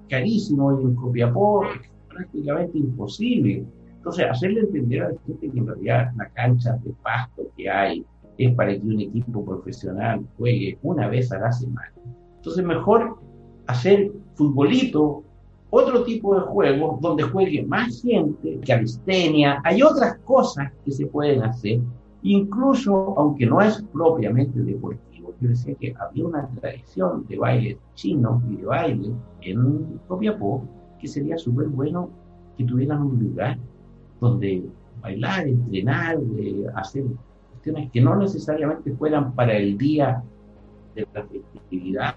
carísimo 0.08 0.80
y 0.80 0.84
en 0.84 0.94
Copiapó 0.94 1.64
es 1.64 1.90
prácticamente 2.08 2.78
imposible. 2.78 3.64
Entonces, 3.96 4.26
hacerle 4.30 4.60
entender 4.60 5.02
a 5.02 5.08
la 5.10 5.18
gente 5.26 5.50
que 5.50 5.58
en 5.58 5.66
realidad 5.66 6.12
la 6.16 6.28
cancha 6.30 6.76
de 6.84 6.92
pasto 7.02 7.42
que 7.56 7.70
hay 7.70 8.04
es 8.38 8.54
para 8.54 8.72
que 8.72 8.86
un 8.86 9.00
equipo 9.00 9.44
profesional 9.44 10.26
juegue 10.38 10.78
una 10.82 11.08
vez 11.08 11.30
a 11.32 11.38
la 11.38 11.52
semana. 11.52 11.92
Entonces, 12.36 12.64
mejor 12.64 13.18
hacer 13.66 14.10
futbolito, 14.34 15.22
otro 15.70 16.02
tipo 16.02 16.34
de 16.34 16.40
juego 16.40 16.98
donde 17.00 17.22
juegue 17.22 17.64
más 17.64 18.02
gente, 18.02 18.58
calistenia, 18.66 19.60
hay 19.62 19.82
otras 19.82 20.18
cosas 20.24 20.72
que 20.84 20.90
se 20.90 21.06
pueden 21.06 21.42
hacer, 21.42 21.80
incluso 22.22 23.14
aunque 23.16 23.46
no 23.46 23.60
es 23.60 23.82
propiamente 23.92 24.58
deportivo. 24.60 25.09
Yo 25.40 25.48
decía 25.48 25.74
que 25.74 25.94
había 25.98 26.26
una 26.26 26.48
tradición 26.60 27.26
de 27.26 27.38
baile 27.38 27.78
chino 27.94 28.42
y 28.50 28.56
de 28.56 28.64
baile 28.66 29.10
en 29.40 29.98
Copiapó 30.06 30.64
que 31.00 31.08
sería 31.08 31.38
súper 31.38 31.68
bueno 31.68 32.10
que 32.56 32.64
tuvieran 32.64 33.02
un 33.02 33.18
lugar 33.18 33.58
donde 34.20 34.62
bailar, 35.00 35.48
entrenar, 35.48 36.18
hacer 36.74 37.04
cuestiones 37.50 37.90
que 37.90 38.00
no 38.00 38.16
necesariamente 38.16 38.92
fueran 38.92 39.32
para 39.34 39.56
el 39.56 39.78
día 39.78 40.22
de 40.94 41.06
la 41.14 41.24
festividad, 41.24 42.16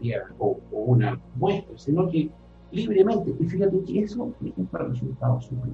día, 0.00 0.22
o, 0.38 0.58
una 0.72 1.20
muestra, 1.36 1.76
sino 1.76 2.08
que 2.08 2.30
libremente. 2.72 3.34
Y 3.38 3.44
fíjate 3.44 3.82
que 3.84 4.00
eso, 4.00 4.28
por 4.38 4.48
ejemplo, 4.48 4.80
ha 4.80 4.88
resultado 4.88 5.40
súper. 5.40 5.70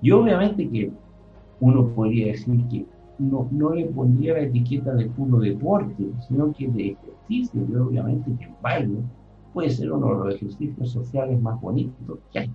Y 0.00 0.10
obviamente 0.10 0.68
que 0.68 0.90
uno 1.60 1.88
podría 1.88 2.28
decir 2.28 2.62
que 2.68 2.86
no, 3.18 3.48
no 3.50 3.74
le 3.74 3.86
pondría 3.86 4.34
la 4.34 4.40
etiqueta 4.40 4.94
de 4.94 5.06
puro 5.06 5.38
deporte, 5.38 6.04
sino 6.26 6.52
que 6.52 6.68
de 6.68 6.90
ejercicio, 6.90 7.66
y 7.68 7.74
obviamente 7.74 8.32
que 8.38 8.44
el 8.44 8.54
baile 8.60 8.98
puede 9.52 9.70
ser 9.70 9.92
uno 9.92 10.08
de 10.08 10.24
los 10.24 10.34
ejercicios 10.34 10.90
sociales 10.90 11.40
más 11.40 11.60
bonitos 11.60 12.18
que 12.32 12.40
hay, 12.40 12.50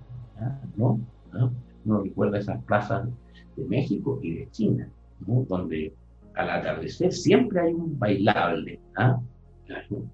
¿no? 0.76 1.00
¿no? 1.32 1.52
Uno 1.84 2.02
recuerda 2.02 2.38
esas 2.38 2.62
plazas 2.64 3.08
de 3.56 3.64
México 3.64 4.18
y 4.22 4.34
de 4.34 4.50
China, 4.50 4.88
donde 5.48 5.94
al 6.34 6.50
atardecer 6.50 7.12
siempre 7.12 7.60
hay 7.60 7.72
un 7.72 7.98
bailable, 7.98 8.80
¿ah? 8.96 9.18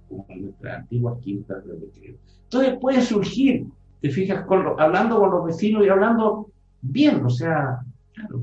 como 0.08 0.26
en 0.28 0.42
nuestras 0.42 0.78
antiguas 0.80 1.18
quintas 1.22 1.64
de 1.66 1.72
recreo. 1.72 2.16
Entonces 2.44 2.78
puede 2.80 3.00
surgir, 3.00 3.66
te 4.00 4.10
fijas, 4.10 4.44
hablando 4.78 5.18
con 5.18 5.30
los 5.30 5.44
vecinos 5.44 5.84
y 5.84 5.88
hablando 5.88 6.50
bien, 6.82 7.24
o 7.24 7.30
sea, 7.30 7.80
claro, 8.14 8.42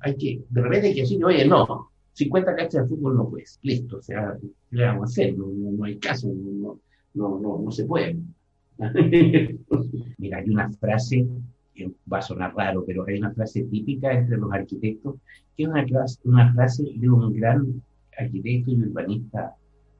hay 0.00 0.16
que, 0.16 0.42
de 0.48 0.62
repente 0.62 0.88
hay 0.88 0.94
que 0.94 1.00
decir, 1.02 1.24
oye, 1.24 1.46
no, 1.46 1.90
50 2.12 2.56
cachas 2.56 2.82
de 2.82 2.88
fútbol 2.88 3.16
no 3.16 3.28
puedes, 3.28 3.58
listo, 3.62 3.98
o 3.98 4.02
sea, 4.02 4.36
¿qué 4.70 4.82
vamos 4.82 5.02
a 5.02 5.12
hacer? 5.12 5.36
No, 5.36 5.46
no, 5.48 5.84
hay 5.84 5.98
caso, 5.98 6.28
no, 6.28 6.78
no, 7.14 7.38
no, 7.38 7.58
no 7.64 7.70
se 7.70 7.84
puede. 7.84 8.16
Mira, 10.18 10.38
hay 10.38 10.50
una 10.50 10.70
frase 10.72 11.26
va 12.10 12.18
a 12.18 12.22
sonar 12.22 12.54
raro, 12.54 12.84
pero 12.86 13.04
hay 13.06 13.18
una 13.18 13.32
frase 13.32 13.64
típica 13.64 14.12
entre 14.12 14.36
los 14.36 14.52
arquitectos, 14.52 15.16
que 15.56 15.64
es 15.64 15.68
una, 15.68 15.84
una 16.24 16.54
frase 16.54 16.84
de 16.94 17.08
un 17.08 17.32
gran 17.34 17.82
arquitecto 18.18 18.70
y 18.70 18.82
urbanista 18.82 19.54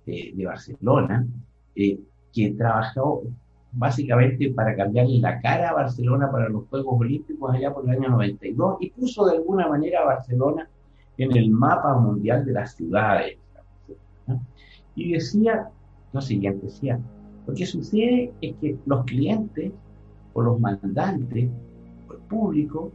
eh, 0.07 0.33
de 0.35 0.47
Barcelona, 0.47 1.27
eh, 1.75 1.99
que 2.33 2.51
trabajó 2.53 3.25
básicamente 3.73 4.51
para 4.51 4.75
cambiarle 4.75 5.19
la 5.19 5.41
cara 5.41 5.71
a 5.71 5.75
Barcelona 5.75 6.31
para 6.31 6.49
los 6.49 6.67
Juegos 6.69 7.01
Olímpicos 7.01 7.55
allá 7.55 7.73
por 7.73 7.85
el 7.85 7.97
año 7.97 8.11
92 8.11 8.79
y 8.81 8.91
puso 8.91 9.27
de 9.27 9.37
alguna 9.37 9.69
manera 9.69 10.01
a 10.01 10.07
Barcelona 10.07 10.69
en 11.19 11.37
el 11.37 11.51
mapa 11.51 11.95
mundial 11.99 12.45
de 12.45 12.53
las 12.53 12.75
ciudades. 12.75 13.39
Y 14.95 15.13
decía 15.13 15.69
lo 16.13 16.21
siguiente, 16.21 16.67
decía, 16.67 16.99
lo 17.47 17.55
que 17.55 17.67
sucede 17.67 18.33
es 18.41 18.55
que 18.57 18.79
los 18.87 19.05
clientes 19.05 19.73
o 20.33 20.43
los 20.43 20.59
mandantes 20.59 21.51
público, 22.29 22.93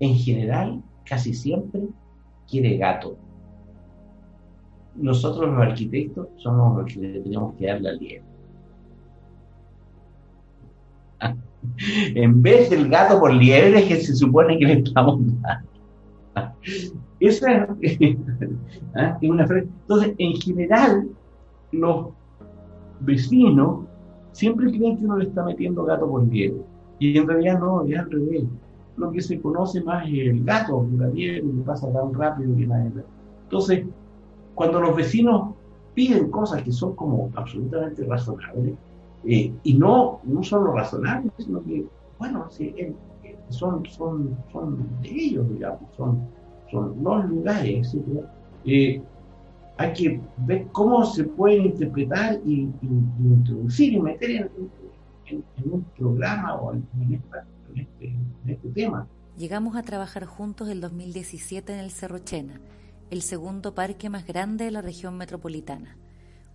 en 0.00 0.14
general, 0.14 0.82
casi 1.04 1.34
siempre 1.34 1.88
quiere 2.48 2.76
gato. 2.76 3.16
Nosotros 4.94 5.50
los 5.50 5.60
arquitectos 5.60 6.28
somos 6.36 6.78
los 6.78 6.92
que 6.92 7.20
tenemos 7.20 7.54
que 7.54 7.66
dar 7.66 7.80
la 7.80 7.92
liebre. 7.92 8.27
En 12.14 12.42
vez 12.42 12.70
del 12.70 12.88
gato 12.88 13.18
por 13.20 13.32
liebre 13.32 13.86
que 13.86 13.96
se 13.96 14.14
supone 14.14 14.58
que 14.58 14.64
le 14.66 14.72
estamos 14.74 15.20
dando. 15.42 15.68
Esa 17.20 17.68
¿ah? 18.94 19.18
es 19.20 19.30
una 19.30 19.46
frase. 19.46 19.68
Entonces, 19.82 20.14
en 20.18 20.34
general, 20.36 21.08
los 21.72 22.08
vecinos 23.00 23.86
siempre 24.32 24.70
creen 24.70 24.98
que 24.98 25.04
uno 25.04 25.16
le 25.16 25.24
está 25.26 25.44
metiendo 25.44 25.84
gato 25.84 26.08
por 26.08 26.26
liebre. 26.28 26.62
Y 27.00 27.16
en 27.16 27.26
realidad 27.26 27.58
no, 27.58 27.84
es 27.84 27.98
al 27.98 28.10
revés. 28.10 28.44
Lo 28.96 29.10
que 29.12 29.20
se 29.20 29.40
conoce 29.40 29.82
más 29.82 30.06
es 30.08 30.28
el 30.28 30.44
gato, 30.44 30.86
la 30.96 31.08
liebre 31.08 31.42
que 31.42 31.62
pasa 31.64 31.92
tan 31.92 32.12
rápido 32.14 32.56
que 32.56 32.66
nadie 32.66 32.92
Entonces, 33.44 33.86
cuando 34.54 34.80
los 34.80 34.96
vecinos 34.96 35.54
piden 35.94 36.30
cosas 36.30 36.62
que 36.62 36.72
son 36.72 36.94
como 36.94 37.30
absolutamente 37.34 38.04
razonables, 38.04 38.74
eh, 39.24 39.52
y 39.62 39.74
no, 39.74 40.20
no 40.24 40.42
solo 40.42 40.72
razonables, 40.72 41.32
sino 41.38 41.62
que, 41.64 41.86
bueno, 42.18 42.48
eh, 42.58 42.94
son, 43.50 43.84
son, 43.86 44.36
son 44.52 44.88
de 45.02 45.10
ellos, 45.10 45.48
digamos, 45.50 45.80
son, 45.96 46.26
son 46.70 47.02
los 47.02 47.24
lugares, 47.28 47.94
etc. 47.94 48.24
Eh, 48.64 49.02
hay 49.76 49.92
que 49.92 50.20
ver 50.38 50.66
cómo 50.72 51.04
se 51.04 51.24
pueden 51.24 51.66
interpretar 51.66 52.40
y, 52.44 52.68
introducir 52.82 53.92
y 53.92 54.00
meter 54.00 54.30
en, 54.30 54.50
en, 55.26 55.72
un 55.72 55.84
programa 55.96 56.56
o 56.56 56.74
en, 56.74 56.84
este, 57.74 58.06
en, 58.08 58.50
este, 58.50 58.68
tema. 58.70 59.06
Llegamos 59.36 59.76
a 59.76 59.82
trabajar 59.82 60.24
juntos 60.24 60.68
el 60.68 60.80
2017 60.80 61.72
en 61.72 61.78
el 61.78 61.90
Cerro 61.92 62.18
Chena, 62.18 62.60
el 63.10 63.22
segundo 63.22 63.74
parque 63.74 64.10
más 64.10 64.26
grande 64.26 64.64
de 64.64 64.72
la 64.72 64.82
región 64.82 65.16
metropolitana, 65.16 65.96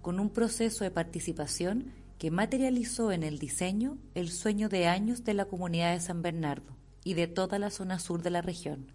con 0.01 0.19
un 0.19 0.29
proceso 0.29 0.83
de 0.83 0.91
participación 0.91 2.02
que 2.17 2.31
materializó 2.31 3.11
en 3.11 3.23
el 3.23 3.39
diseño 3.39 3.97
el 4.15 4.29
sueño 4.29 4.69
de 4.69 4.87
años 4.87 5.23
de 5.23 5.33
la 5.33 5.45
comunidad 5.45 5.93
de 5.93 5.99
San 5.99 6.21
Bernardo 6.21 6.75
y 7.03 7.13
de 7.15 7.27
toda 7.27 7.59
la 7.59 7.69
zona 7.69 7.99
sur 7.99 8.21
de 8.21 8.29
la 8.29 8.41
región. 8.41 8.87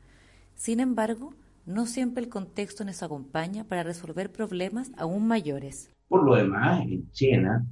Sin 0.55 0.81
embargo, 0.81 1.35
no 1.67 1.87
siempre 1.87 2.23
el 2.25 2.31
contexto 2.31 2.85
nos 2.85 3.03
acompaña 3.03 3.65
para 3.65 3.83
resolver 3.83 4.33
problemas 4.33 4.91
aún 4.97 5.27
mayores. 5.27 5.91
Por 6.09 6.25
lo 6.25 6.35
demás, 6.35 6.87
en 6.87 7.11
Chena, 7.13 7.67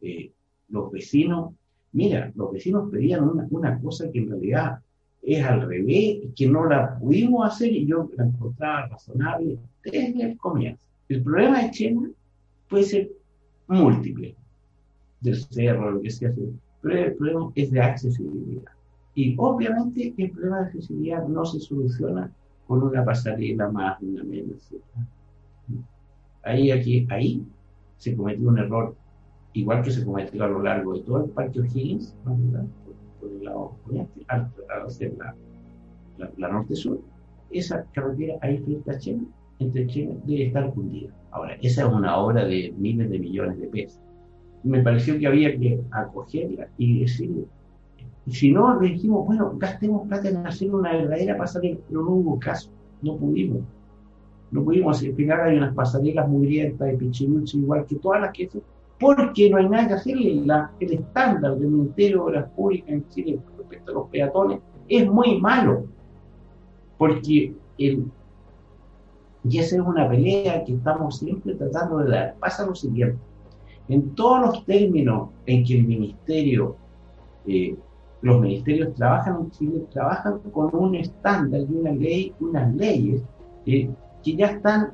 eh, 0.00 0.30
los 0.68 0.92
vecinos, 0.92 1.52
mira, 1.92 2.32
los 2.36 2.52
vecinos 2.52 2.88
pedían 2.90 3.28
una, 3.50 3.80
cosa 3.80 4.10
que 4.12 4.20
en 4.20 4.30
realidad 4.30 4.78
es 5.22 5.44
al 5.44 5.62
revés, 5.62 6.28
que 6.36 6.46
no 6.46 6.66
la 6.66 6.96
pudimos 6.98 7.46
hacer 7.46 7.72
y 7.72 7.86
yo 7.86 8.08
la 8.16 8.24
encontraba 8.24 8.86
razonable 8.86 9.58
desde 9.82 10.22
el 10.22 10.36
comienzo. 10.36 10.80
El 11.08 11.22
problema 11.22 11.62
de 11.62 11.70
Chena 11.72 12.10
puede 12.68 12.84
ser 12.84 13.10
múltiple, 13.66 14.36
del 15.24 15.36
cerro, 15.36 15.90
lo 15.90 16.00
que 16.00 16.10
sea, 16.10 16.32
pero 16.82 16.98
el 16.98 17.14
problema 17.14 17.50
es 17.54 17.70
de 17.70 17.80
accesibilidad. 17.80 18.70
Y 19.14 19.34
obviamente 19.38 20.14
el 20.16 20.30
problema 20.30 20.60
de 20.60 20.66
accesibilidad 20.66 21.26
no 21.26 21.44
se 21.44 21.60
soluciona 21.60 22.30
con 22.66 22.82
una 22.82 23.04
pasarela 23.04 23.70
más, 23.70 24.00
una 24.02 24.22
menos. 24.22 24.70
Ahí, 26.42 26.70
aquí, 26.70 27.06
ahí 27.10 27.42
se 27.96 28.14
cometió 28.14 28.48
un 28.48 28.58
error 28.58 28.94
igual 29.54 29.82
que 29.82 29.90
se 29.90 30.04
cometió 30.04 30.44
a 30.44 30.48
lo 30.48 30.62
largo 30.62 30.94
de 30.94 31.00
todo 31.00 31.24
el 31.24 31.30
Parque 31.30 31.60
O'Higgins, 31.60 32.14
por, 32.24 33.30
el 33.30 33.44
lado 33.44 33.76
poniente, 33.84 34.20
al, 34.28 34.50
hacer 34.84 35.14
la, 35.16 35.34
la, 36.36 36.48
norte-sur, 36.48 37.00
esa 37.50 37.84
carretera 37.92 38.34
ahí 38.42 38.58
frente 38.58 38.90
a 38.90 38.98
China, 38.98 39.22
entre 39.60 39.86
China, 39.86 40.14
debe 40.24 40.46
estar 40.48 40.72
fundida. 40.74 41.10
Ahora, 41.30 41.54
esa 41.62 41.86
es 41.86 41.92
una 41.92 42.16
obra 42.18 42.44
de 42.44 42.74
miles 42.76 43.08
de 43.08 43.18
millones 43.18 43.58
de 43.60 43.68
pesos. 43.68 44.03
Me 44.64 44.82
pareció 44.82 45.18
que 45.18 45.26
había 45.26 45.56
que 45.58 45.80
acogerla 45.90 46.68
y 46.78 47.00
decirle, 47.00 47.44
si 48.26 48.50
no, 48.50 48.80
le 48.80 48.88
dijimos, 48.88 49.26
bueno, 49.26 49.52
gastemos 49.56 50.08
plata 50.08 50.28
en 50.28 50.46
hacer 50.46 50.74
una 50.74 50.92
verdadera 50.92 51.36
pasarela, 51.36 51.78
pero 51.86 52.02
no 52.02 52.10
hubo 52.10 52.38
caso, 52.38 52.70
no 53.02 53.16
pudimos. 53.16 53.62
No 54.50 54.64
pudimos 54.64 55.02
explicar, 55.02 55.40
hay 55.42 55.58
unas 55.58 55.74
pasarelas 55.74 56.28
mugrientas 56.28 56.88
de 56.88 56.96
pichinuchi, 56.96 57.58
igual 57.58 57.84
que 57.86 57.96
todas 57.96 58.22
las 58.22 58.32
que 58.32 58.48
porque 58.98 59.50
no 59.50 59.56
hay 59.58 59.68
nada 59.68 59.88
que 59.88 59.94
hacer. 59.94 60.16
el 60.16 60.92
estándar 60.92 61.56
del 61.56 61.68
Ministerio 61.68 62.16
de 62.16 62.22
Obras 62.22 62.50
Públicas 62.50 62.88
en 62.88 63.08
Chile 63.08 63.38
respecto 63.58 63.90
a 63.90 63.94
los 63.94 64.08
peatones 64.08 64.60
es 64.88 65.06
muy 65.06 65.40
malo. 65.40 65.86
porque 66.96 67.52
el, 67.78 68.06
y 69.46 69.58
esa 69.58 69.76
es 69.76 69.82
una 69.82 70.08
pelea 70.08 70.64
que 70.64 70.72
estamos 70.72 71.18
siempre 71.18 71.54
tratando 71.54 71.98
de 71.98 72.10
dar. 72.10 72.34
Pasa 72.38 72.64
lo 72.64 72.74
siguiente, 72.74 73.18
en 73.88 74.14
todos 74.14 74.40
los 74.40 74.64
términos 74.64 75.30
en 75.46 75.64
que 75.64 75.78
el 75.78 75.86
ministerio, 75.86 76.76
eh, 77.46 77.76
los 78.22 78.40
ministerios 78.40 78.94
trabajan 78.94 79.36
en 79.40 79.50
Chile, 79.50 79.86
trabajan 79.92 80.38
con 80.52 80.74
un 80.74 80.94
estándar 80.94 81.60
y 81.60 81.74
una 81.74 81.92
ley, 81.92 82.32
unas 82.40 82.74
leyes 82.74 83.22
eh, 83.66 83.90
que 84.22 84.36
ya 84.36 84.46
están 84.46 84.92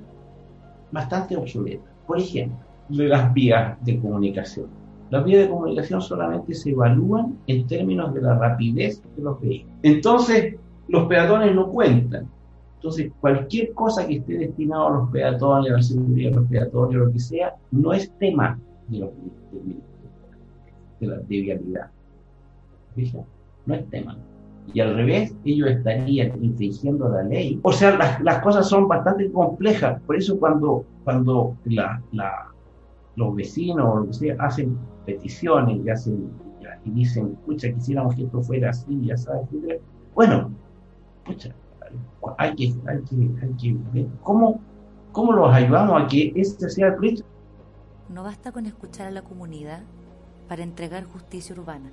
bastante 0.90 1.36
obsoletas. 1.36 1.88
Por 2.06 2.18
ejemplo, 2.18 2.58
las 2.88 3.32
vías 3.32 3.78
de 3.84 4.00
comunicación. 4.00 4.66
Las 5.10 5.24
vías 5.24 5.42
de 5.42 5.48
comunicación 5.48 6.00
solamente 6.00 6.54
se 6.54 6.70
evalúan 6.70 7.38
en 7.46 7.66
términos 7.66 8.12
de 8.14 8.22
la 8.22 8.36
rapidez 8.36 9.02
de 9.16 9.22
los 9.22 9.40
vehículos. 9.40 9.76
Entonces, 9.82 10.56
los 10.88 11.06
peatones 11.06 11.54
no 11.54 11.68
cuentan. 11.68 12.28
Entonces, 12.76 13.12
cualquier 13.20 13.72
cosa 13.74 14.06
que 14.06 14.16
esté 14.16 14.38
destinado 14.38 14.86
a 14.88 14.98
los 14.98 15.10
peatones, 15.10 15.72
a 15.72 15.76
la 15.76 15.82
seguridad 15.82 16.30
de 16.30 16.36
los 16.36 16.48
peatones, 16.48 16.96
lo 16.96 17.12
que 17.12 17.18
sea, 17.20 17.54
no 17.70 17.92
es 17.92 18.10
tema 18.18 18.58
de, 18.90 19.10
la 21.00 21.16
de 21.16 21.40
vialidad. 21.40 21.90
No 23.66 23.74
es 23.74 23.88
tema. 23.90 24.16
Y 24.72 24.80
al 24.80 24.94
revés, 24.94 25.34
ellos 25.44 25.70
estarían 25.70 26.42
infringiendo 26.44 27.08
la 27.08 27.22
ley. 27.22 27.58
O 27.62 27.72
sea, 27.72 27.96
las, 27.96 28.20
las 28.20 28.42
cosas 28.42 28.68
son 28.68 28.86
bastante 28.88 29.30
complejas. 29.32 30.00
Por 30.02 30.16
eso 30.16 30.38
cuando, 30.38 30.84
cuando 31.04 31.56
la, 31.64 32.02
la, 32.12 32.50
los 33.16 33.34
vecinos 33.34 33.86
o 33.86 34.00
lo 34.00 34.10
que 34.10 34.36
hacen 34.38 34.78
peticiones 35.06 35.84
y, 35.84 35.90
hacen, 35.90 36.30
y 36.84 36.90
dicen, 36.90 37.36
pucha, 37.46 37.72
quisiéramos 37.72 38.14
que 38.14 38.24
esto 38.24 38.42
fuera 38.42 38.70
así, 38.70 39.04
ya 39.04 39.16
sabes, 39.16 39.48
bueno, 40.14 40.50
pucha, 41.24 41.54
hay 42.38 42.54
que, 42.54 42.74
hay 42.86 43.02
que, 43.02 43.30
hay 43.42 43.52
que 43.60 43.76
ver 43.92 44.06
cómo, 44.22 44.60
cómo 45.12 45.32
los 45.32 45.52
ayudamos 45.52 46.02
a 46.02 46.06
que 46.06 46.32
este 46.36 46.68
sea 46.68 46.88
el 46.88 46.94
proyecto. 46.96 47.24
No 48.12 48.24
basta 48.24 48.50
con 48.50 48.66
escuchar 48.66 49.06
a 49.06 49.12
la 49.12 49.22
comunidad 49.22 49.82
para 50.48 50.64
entregar 50.64 51.04
justicia 51.04 51.54
urbana. 51.54 51.92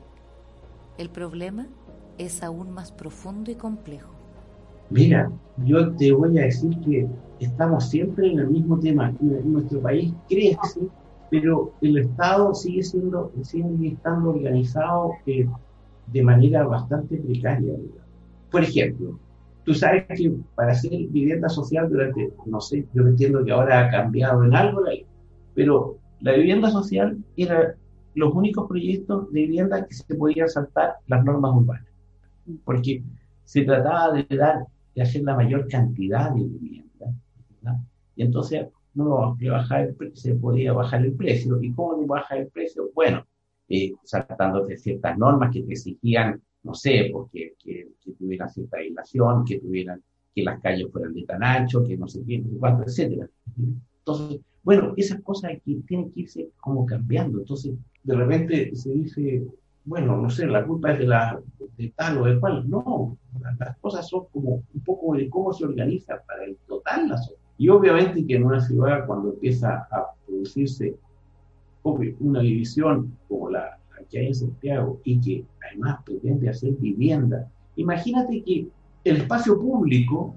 El 0.97 1.09
problema 1.09 1.67
es 2.17 2.41
aún 2.41 2.71
más 2.71 2.91
profundo 2.91 3.51
y 3.51 3.55
complejo. 3.55 4.09
Mira, 4.89 5.29
yo 5.63 5.91
te 5.95 6.11
voy 6.11 6.39
a 6.39 6.45
decir 6.45 6.79
que 6.79 7.07
estamos 7.39 7.89
siempre 7.89 8.31
en 8.31 8.39
el 8.39 8.47
mismo 8.49 8.79
tema. 8.79 9.13
Nuestro 9.19 9.79
país 9.79 10.11
crece, 10.27 10.87
pero 11.29 11.73
el 11.81 11.99
Estado 11.99 12.55
sigue 12.55 12.81
siendo, 12.81 13.31
sigue 13.43 13.89
estando 13.89 14.31
organizado 14.31 15.11
eh, 15.27 15.47
de 16.07 16.23
manera 16.23 16.65
bastante 16.65 17.17
precaria. 17.17 17.75
Por 18.49 18.63
ejemplo, 18.63 19.19
tú 19.65 19.75
sabes 19.75 20.05
que 20.07 20.33
para 20.55 20.71
hacer 20.71 20.91
vivienda 21.09 21.47
social 21.47 21.87
durante, 21.89 22.33
no 22.47 22.59
sé, 22.59 22.87
yo 22.93 23.03
entiendo 23.05 23.45
que 23.45 23.51
ahora 23.51 23.85
ha 23.85 23.91
cambiado 23.91 24.43
en 24.43 24.55
algo 24.55 24.81
la 24.81 24.93
pero 25.53 25.97
la 26.21 26.33
vivienda 26.33 26.69
social 26.71 27.17
era 27.35 27.75
los 28.15 28.33
únicos 28.33 28.67
proyectos 28.67 29.31
de 29.31 29.41
vivienda 29.41 29.85
que 29.85 29.93
se 29.93 30.15
podían 30.15 30.49
saltar 30.49 30.95
las 31.07 31.23
normas 31.23 31.55
urbanas, 31.55 31.87
porque 32.65 33.03
se 33.43 33.63
trataba 33.63 34.13
de 34.13 34.35
dar, 34.35 34.65
de 34.95 35.01
hacer 35.01 35.21
la 35.23 35.35
mayor 35.35 35.67
cantidad 35.67 36.31
de 36.31 36.43
vivienda, 36.43 37.13
y 38.15 38.23
entonces 38.23 38.67
no 38.95 39.37
bajar 39.39 39.93
se 40.13 40.33
podía 40.35 40.73
bajar 40.73 41.05
el 41.05 41.13
precio, 41.13 41.61
¿y 41.61 41.71
cómo 41.73 42.05
baja 42.07 42.35
el 42.35 42.47
precio? 42.47 42.89
Bueno, 42.95 43.25
eh, 43.69 43.93
saltando 44.03 44.65
de 44.65 44.77
ciertas 44.77 45.17
normas 45.17 45.51
que 45.53 45.61
te 45.61 45.73
exigían, 45.73 46.41
no 46.63 46.73
sé, 46.73 47.09
porque 47.11 47.53
que, 47.59 47.89
tuvieran 48.17 48.49
cierta 48.49 48.77
aislación, 48.77 49.45
que 49.45 49.59
tuvieran 49.59 50.01
que 50.33 50.43
las 50.43 50.59
calles 50.61 50.87
fueran 50.91 51.13
de 51.13 51.23
tan 51.23 51.43
ancho, 51.43 51.83
que 51.83 51.95
no 51.97 52.07
sé 52.07 52.23
qué, 52.25 52.39
no 52.39 52.87
sé. 52.87 53.29
Entonces, 54.07 54.39
bueno, 54.63 54.93
esas 54.95 55.21
cosas 55.21 55.51
aquí 55.55 55.83
tienen 55.85 56.11
que 56.11 56.21
irse 56.21 56.49
como 56.61 56.85
cambiando. 56.85 57.39
Entonces, 57.39 57.73
de 58.03 58.15
repente 58.15 58.73
se 58.73 58.91
dice, 58.91 59.45
bueno, 59.83 60.15
no 60.15 60.29
sé, 60.29 60.47
la 60.47 60.65
culpa 60.65 60.93
es 60.93 60.99
de, 60.99 61.07
la, 61.07 61.41
de 61.77 61.89
tal 61.89 62.19
o 62.19 62.25
de 62.25 62.39
cual. 62.39 62.69
No, 62.69 63.17
las 63.59 63.77
cosas 63.79 64.07
son 64.07 64.25
como 64.31 64.63
un 64.73 64.81
poco 64.85 65.15
de 65.15 65.29
cómo 65.29 65.51
se 65.51 65.65
organiza 65.65 66.21
para 66.25 66.45
el 66.45 66.55
total 66.67 67.09
la 67.09 67.17
sociedad. 67.17 67.41
Y 67.57 67.67
obviamente 67.67 68.25
que 68.25 68.35
en 68.35 68.45
una 68.45 68.61
ciudad, 68.61 69.05
cuando 69.05 69.33
empieza 69.33 69.87
a 69.91 70.05
producirse 70.25 70.95
una 72.19 72.41
división 72.41 73.17
como 73.27 73.49
la, 73.49 73.79
la 73.91 74.05
que 74.09 74.19
hay 74.19 74.27
en 74.27 74.35
Santiago 74.35 75.01
y 75.03 75.19
que 75.19 75.45
además 75.65 75.99
pretende 76.05 76.49
hacer 76.49 76.73
vivienda, 76.73 77.49
imagínate 77.75 78.41
que 78.43 78.67
el 79.03 79.17
espacio 79.17 79.59
público 79.59 80.33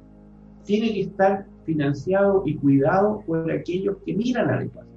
tiene 0.64 0.92
que 0.92 1.00
estar 1.02 1.46
financiado 1.64 2.42
y 2.46 2.56
cuidado 2.56 3.22
por 3.26 3.50
aquellos 3.50 3.96
que 4.04 4.14
miran 4.14 4.50
al 4.50 4.62
espacio. 4.64 4.90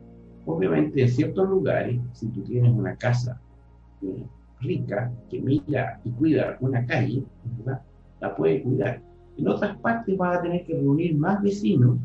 Obviamente, 0.45 1.01
en 1.01 1.09
ciertos 1.09 1.47
lugares, 1.49 1.99
si 2.13 2.27
tú 2.27 2.41
tienes 2.41 2.71
una 2.71 2.95
casa 2.95 3.39
eh, 4.01 4.25
rica 4.59 5.11
que 5.29 5.41
mira 5.41 5.99
y 6.03 6.09
cuida 6.11 6.57
una 6.59 6.85
calle, 6.85 7.23
la 8.19 8.35
puede 8.35 8.61
cuidar. 8.63 9.01
En 9.37 9.47
otras 9.47 9.77
partes 9.77 10.17
vas 10.17 10.37
a 10.37 10.41
tener 10.41 10.65
que 10.65 10.73
reunir 10.73 11.15
más 11.17 11.41
vecinos 11.41 11.97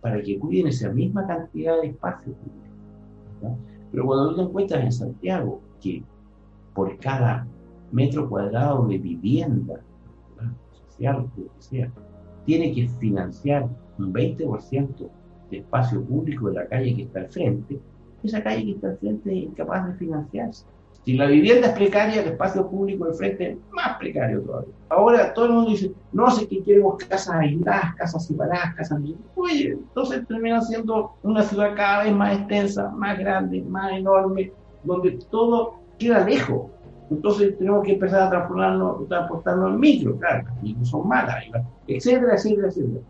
para 0.00 0.20
que 0.22 0.38
cuiden 0.38 0.68
esa 0.68 0.90
misma 0.90 1.26
cantidad 1.26 1.80
de 1.80 1.88
espacio. 1.88 2.34
Pero 3.90 4.06
cuando 4.06 4.30
tú 4.30 4.36
te 4.36 4.42
encuentras 4.42 4.84
en 4.84 4.92
Santiago 4.92 5.60
que 5.80 6.02
por 6.74 6.98
cada 6.98 7.46
metro 7.92 8.28
cuadrado 8.28 8.86
de 8.86 8.98
vivienda 8.98 9.80
social, 10.70 11.22
lo 11.22 11.34
que 11.34 11.50
sea, 11.58 11.90
tiene 12.46 12.72
que 12.72 12.88
financiar 13.00 13.68
un 13.98 14.12
20% 14.12 15.08
de 15.50 15.58
espacio 15.58 16.02
público 16.02 16.48
de 16.48 16.54
la 16.54 16.66
calle 16.66 16.94
que 16.96 17.02
está 17.02 17.20
al 17.20 17.28
frente, 17.28 17.78
esa 18.22 18.42
calle 18.42 18.64
que 18.64 18.70
está 18.72 18.88
al 18.88 18.98
frente 18.98 19.30
es 19.30 19.44
incapaz 19.44 19.86
de 19.86 19.94
financiarse. 19.94 20.64
Si 21.04 21.12
la 21.12 21.26
vivienda 21.26 21.68
es 21.68 21.74
precaria, 21.74 22.22
el 22.22 22.30
espacio 22.30 22.68
público 22.68 23.04
al 23.04 23.14
frente 23.14 23.52
es 23.52 23.58
más 23.70 23.96
precario 23.96 24.40
todavía. 24.40 24.74
Ahora 24.88 25.32
todo 25.34 25.46
el 25.46 25.52
mundo 25.52 25.70
dice, 25.70 25.92
no 26.12 26.28
sé 26.32 26.48
qué 26.48 26.64
queremos 26.64 26.96
casas 27.04 27.36
aisladas, 27.36 27.94
casas 27.94 28.26
separadas, 28.26 28.74
casas... 28.74 29.00
Oye, 29.36 29.70
entonces 29.70 30.26
termina 30.26 30.60
siendo 30.62 31.12
una 31.22 31.44
ciudad 31.44 31.76
cada 31.76 32.04
vez 32.04 32.12
más 32.12 32.36
extensa, 32.36 32.90
más 32.90 33.16
grande, 33.20 33.62
más 33.62 33.92
enorme, 33.92 34.50
donde 34.82 35.12
todo 35.30 35.76
queda 35.96 36.24
lejos. 36.24 36.72
Entonces 37.10 37.56
tenemos 37.56 37.84
que 37.84 37.92
empezar 37.92 38.22
a 38.22 38.30
transformarnos, 38.30 39.08
transportarnos 39.08 39.74
en 39.74 39.80
micro, 39.80 40.18
claro, 40.18 40.44
las 40.44 40.62
micros 40.62 40.88
son 40.88 41.08
malas, 41.08 41.44
etcétera, 41.86 42.34
etcétera, 42.34 42.68
etcétera. 42.68 43.00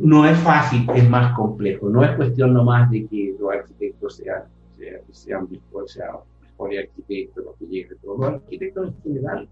No, 0.00 0.26
es 0.26 0.38
fácil, 0.38 0.86
es 0.94 1.08
más 1.08 1.34
complejo. 1.34 1.88
No 1.88 2.04
es 2.04 2.14
cuestión 2.16 2.52
nomás 2.52 2.90
de 2.90 3.06
que 3.06 3.34
los 3.38 3.52
arquitectos 3.52 4.16
sean, 4.16 4.42
sean, 4.76 5.00
sean, 5.10 5.48
sean 5.86 6.18
mejores 6.58 6.86
arquitectos, 6.86 7.44
los 7.44 7.56
que 7.56 7.66
lleguen, 7.66 7.98
todos 8.02 8.18
los 8.18 8.28
arquitectos 8.34 8.88
en 8.88 9.02
general, 9.02 9.48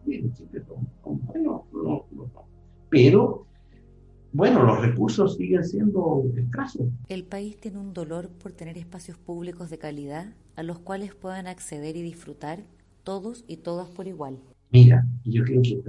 son 1.02 1.20
buenos, 1.26 1.62
no, 1.72 2.04
no, 2.12 2.44
pero 2.88 3.46
bueno, 4.32 4.64
los 4.64 4.80
recursos 4.80 5.36
siguen 5.36 5.64
siendo 5.64 6.24
escasos. 6.36 6.88
El 7.08 7.24
país 7.24 7.58
tiene 7.60 7.78
un 7.78 7.92
dolor 7.92 8.30
por 8.30 8.52
tener 8.52 8.76
espacios 8.78 9.16
públicos 9.16 9.70
de 9.70 9.78
calidad 9.78 10.34
a 10.56 10.62
los 10.62 10.78
cuales 10.80 11.14
puedan 11.14 11.46
acceder 11.46 11.96
y 11.96 12.02
disfrutar 12.02 12.64
todos 13.04 13.44
y 13.46 13.58
todas 13.58 13.88
por 13.88 14.08
igual. 14.08 14.38
Mira, 14.70 15.06
yo 15.24 15.44
creo 15.44 15.62
que 15.62 15.82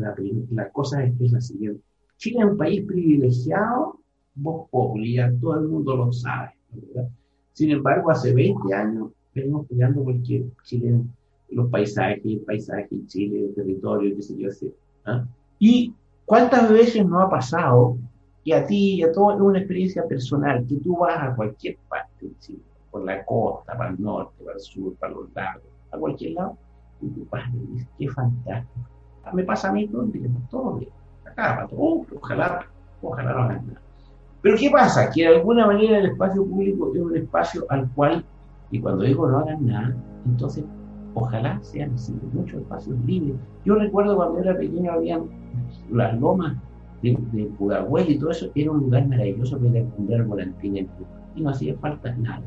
la, 0.52 0.70
cosa 0.70 1.04
es, 1.04 1.20
la 1.32 1.42
siguiente. 1.42 1.82
Chile 2.18 2.40
es 2.40 2.46
un 2.46 2.58
país 2.58 2.86
privilegiado, 2.86 4.00
vos 4.36 4.70
populi, 4.70 5.18
todo 5.42 5.60
el 5.60 5.68
mundo 5.68 5.96
lo 5.96 6.14
sabe. 6.14 6.52
¿verdad? 6.70 7.10
Sin 7.54 7.72
embargo, 7.72 8.12
hace 8.12 8.34
20 8.34 8.74
años 8.74 9.12
venimos 9.34 9.66
peleando 9.68 10.04
porque 10.04 10.46
Chile, 10.64 11.02
los 11.50 11.70
paisajes, 11.70 12.24
el 12.24 12.42
paisaje, 12.42 13.06
Chile, 13.08 13.46
el 13.46 13.56
territorio, 13.56 14.16
qué 14.16 14.22
sé 14.22 14.38
yo, 14.38 14.50
¿ah? 15.06 15.26
Y 15.58 15.94
cuántas 16.26 16.70
veces 16.70 17.06
no 17.06 17.22
ha 17.22 17.30
pasado 17.30 17.98
que 18.44 18.54
a 18.54 18.68
ti 18.68 18.96
y 18.96 19.04
a 19.04 19.12
todo 19.12 19.34
es 19.34 19.42
una 19.42 19.60
experiencia 19.60 20.06
personal, 20.06 20.66
que 20.68 20.76
tú 20.76 20.98
vas 20.98 21.18
a 21.18 21.36
cualquier 21.36 21.78
parte 21.90 22.28
de 22.28 22.40
Chile, 22.40 22.62
por 22.92 23.04
la 23.04 23.26
costa, 23.26 23.76
para 23.76 23.90
el 23.90 24.02
norte, 24.02 24.44
para 24.44 24.58
el 24.58 24.62
sur, 24.62 24.94
para 24.96 25.14
los 25.14 25.34
lagos, 25.34 25.64
a 25.92 25.98
cualquier 25.98 26.34
lado, 26.34 26.58
y 27.02 27.08
tu 27.10 27.26
padre 27.26 27.52
dice, 27.72 27.88
qué 27.98 28.10
fantástico. 28.10 28.88
Me 29.34 29.44
pasa 29.44 29.70
a 29.70 29.74
mí 29.74 29.88
todo 29.88 30.04
el 30.04 30.12
día, 30.12 30.30
todo 30.50 30.76
el 30.76 30.80
día. 30.82 30.90
Acá, 31.26 31.68
todo, 31.70 32.06
ojalá, 32.22 32.66
ojalá 33.02 33.34
no 33.34 33.40
hagan 33.44 33.68
nada. 33.68 33.82
Pero 34.42 34.58
¿qué 34.58 34.70
pasa? 34.70 35.10
Que 35.10 35.22
de 35.22 35.36
alguna 35.36 35.66
manera 35.66 35.98
el 35.98 36.06
espacio 36.08 36.46
público 36.46 36.92
es 36.94 37.02
un 37.02 37.18
espacio 37.18 37.66
al 37.70 37.90
cual, 37.92 38.24
y 38.70 38.80
cuando 38.80 39.04
digo 39.04 39.28
no 39.28 39.40
hagan 39.40 39.66
nada, 39.66 39.96
entonces 40.26 40.64
ojalá 41.16 41.60
sean 41.64 41.96
muchos 42.34 42.62
espacios 42.62 42.98
libres. 43.06 43.36
Yo 43.66 43.76
recuerdo 43.76 44.16
cuando 44.16 44.40
era 44.40 44.56
pequeño 44.56 44.92
había 44.92 45.20
las 45.92 46.20
lomas 46.20 46.56
de, 47.02 47.18
de 47.32 47.46
Pudahuel 47.58 48.10
y 48.12 48.20
todo 48.20 48.32
eso, 48.32 48.52
era 48.54 48.72
un 48.72 48.82
lugar 48.82 49.08
maravilloso 49.08 49.58
para 49.58 49.80
ir 49.80 50.22
a 50.22 50.24
volantín 50.24 50.88
y 51.36 51.42
no 51.42 51.50
hacía 51.50 51.76
falta 51.78 52.14
nada 52.16 52.44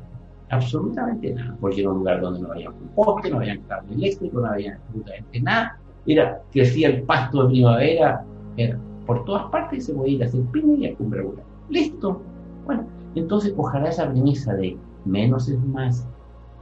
absolutamente 0.51 1.35
nada, 1.35 1.57
porque 1.61 1.81
era 1.81 1.91
un 1.91 1.99
lugar 1.99 2.21
donde 2.21 2.41
no 2.41 2.53
había 2.53 2.71
un 2.71 2.89
poste, 2.95 3.31
no 3.31 3.39
había 3.39 3.61
cable 3.69 3.95
eléctrico, 3.95 4.41
no 4.41 4.47
había 4.49 4.75
absolutamente 4.75 5.41
nada, 5.41 5.79
era, 6.07 6.43
crecía 6.53 6.89
el 6.89 7.03
pasto 7.03 7.43
de 7.43 7.49
primavera, 7.51 8.25
era 8.57 8.79
por 9.09 9.25
todas 9.25 9.47
partes 9.47 9.87
se 9.87 9.95
puede 9.95 10.11
ir 10.11 10.23
a 10.23 10.27
hacer 10.27 10.43
piña 10.53 10.75
y 10.77 10.87
a 10.93 10.95
cumbre 10.95 11.25
Listo. 11.71 12.21
Bueno, 12.67 12.85
entonces 13.15 13.55
ojalá 13.57 13.89
esa 13.89 14.11
premisa 14.11 14.53
de 14.53 14.77
menos 15.07 15.49
es 15.49 15.59
más. 15.65 16.07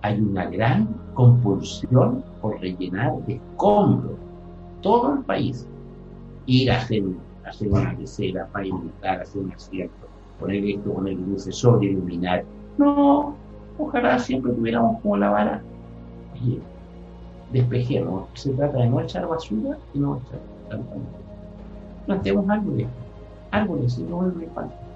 Hay 0.02 0.20
una 0.20 0.48
gran 0.48 0.86
compulsión 1.14 2.22
por 2.40 2.60
rellenar 2.60 3.16
de 3.26 3.34
escombros 3.34 4.16
todo 4.80 5.14
el 5.14 5.24
país. 5.24 5.66
Ir 6.46 6.70
a 6.70 6.76
hacer, 6.76 7.02
hacer 7.44 7.68
una 7.68 7.96
pecera, 7.96 8.48
invitar, 8.62 9.22
hacer 9.22 9.42
un 9.42 9.52
acierto, 9.52 10.06
poner 10.38 10.64
esto, 10.64 10.92
poner 10.92 11.14
luces, 11.14 11.56
sobre 11.56 11.88
iluminar. 11.88 12.44
No, 12.78 13.34
ojalá 13.78 14.18
siempre 14.18 14.52
tuviéramos 14.52 15.00
como 15.00 15.16
la 15.16 15.30
vara. 15.30 15.62
Oye, 16.34 16.60
despejemos. 17.52 18.28
Se 18.34 18.52
trata 18.52 18.78
de 18.78 18.86
no 18.88 19.00
echar 19.00 19.26
basura 19.26 19.76
y 19.94 19.98
no 19.98 20.18
echar 20.18 20.40
tanta 20.68 20.94
Plantemos 22.06 22.48
árboles, 22.48 22.86
árboles, 23.50 23.98
y 23.98 24.02
no 24.04 24.16
vuelve 24.16 24.46
falta 24.54 24.86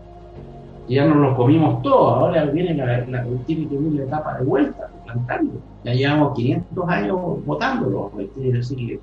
ya 0.91 1.07
nos 1.07 1.19
lo 1.19 1.37
comimos 1.37 1.83
todo, 1.83 2.09
ahora 2.17 2.45
viene 2.47 2.75
la, 2.75 3.07
la, 3.07 3.25
la 3.25 4.03
etapa 4.03 4.39
de 4.39 4.45
vuelta, 4.45 4.91
plantando. 5.05 5.53
Ya 5.85 5.95
llevamos 5.95 6.35
500 6.35 6.89
años 6.89 7.47
botándolo, 7.47 8.11
decir 8.35 8.77
que 8.77 9.01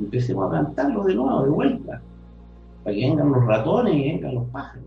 empecemos 0.00 0.46
a 0.46 0.50
plantarlo 0.50 1.04
de 1.04 1.14
nuevo, 1.14 1.42
de 1.42 1.50
vuelta, 1.50 2.00
para 2.82 2.96
que 2.96 3.02
vengan 3.02 3.30
los 3.30 3.44
ratones 3.44 3.94
y 3.94 4.10
vengan 4.10 4.34
los 4.36 4.44
pájaros. 4.46 4.84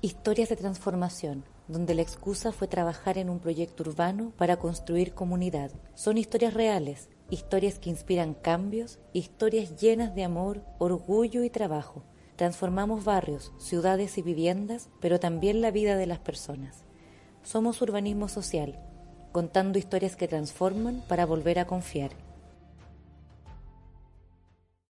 Historias 0.00 0.48
de 0.48 0.56
transformación, 0.56 1.42
donde 1.70 1.94
la 1.94 2.02
excusa 2.02 2.52
fue 2.52 2.68
trabajar 2.68 3.16
en 3.16 3.30
un 3.30 3.38
proyecto 3.38 3.84
urbano 3.84 4.32
para 4.36 4.58
construir 4.58 5.14
comunidad. 5.14 5.70
Son 5.94 6.18
historias 6.18 6.54
reales, 6.54 7.08
historias 7.30 7.78
que 7.78 7.90
inspiran 7.90 8.34
cambios, 8.34 8.98
historias 9.12 9.76
llenas 9.80 10.14
de 10.14 10.24
amor, 10.24 10.64
orgullo 10.78 11.44
y 11.44 11.50
trabajo. 11.50 12.02
Transformamos 12.36 13.04
barrios, 13.04 13.52
ciudades 13.58 14.18
y 14.18 14.22
viviendas, 14.22 14.88
pero 15.00 15.20
también 15.20 15.60
la 15.60 15.70
vida 15.70 15.96
de 15.96 16.06
las 16.06 16.18
personas. 16.18 16.84
Somos 17.42 17.80
urbanismo 17.82 18.28
social, 18.28 18.78
contando 19.32 19.78
historias 19.78 20.16
que 20.16 20.28
transforman 20.28 21.02
para 21.08 21.26
volver 21.26 21.58
a 21.58 21.66
confiar. 21.66 22.10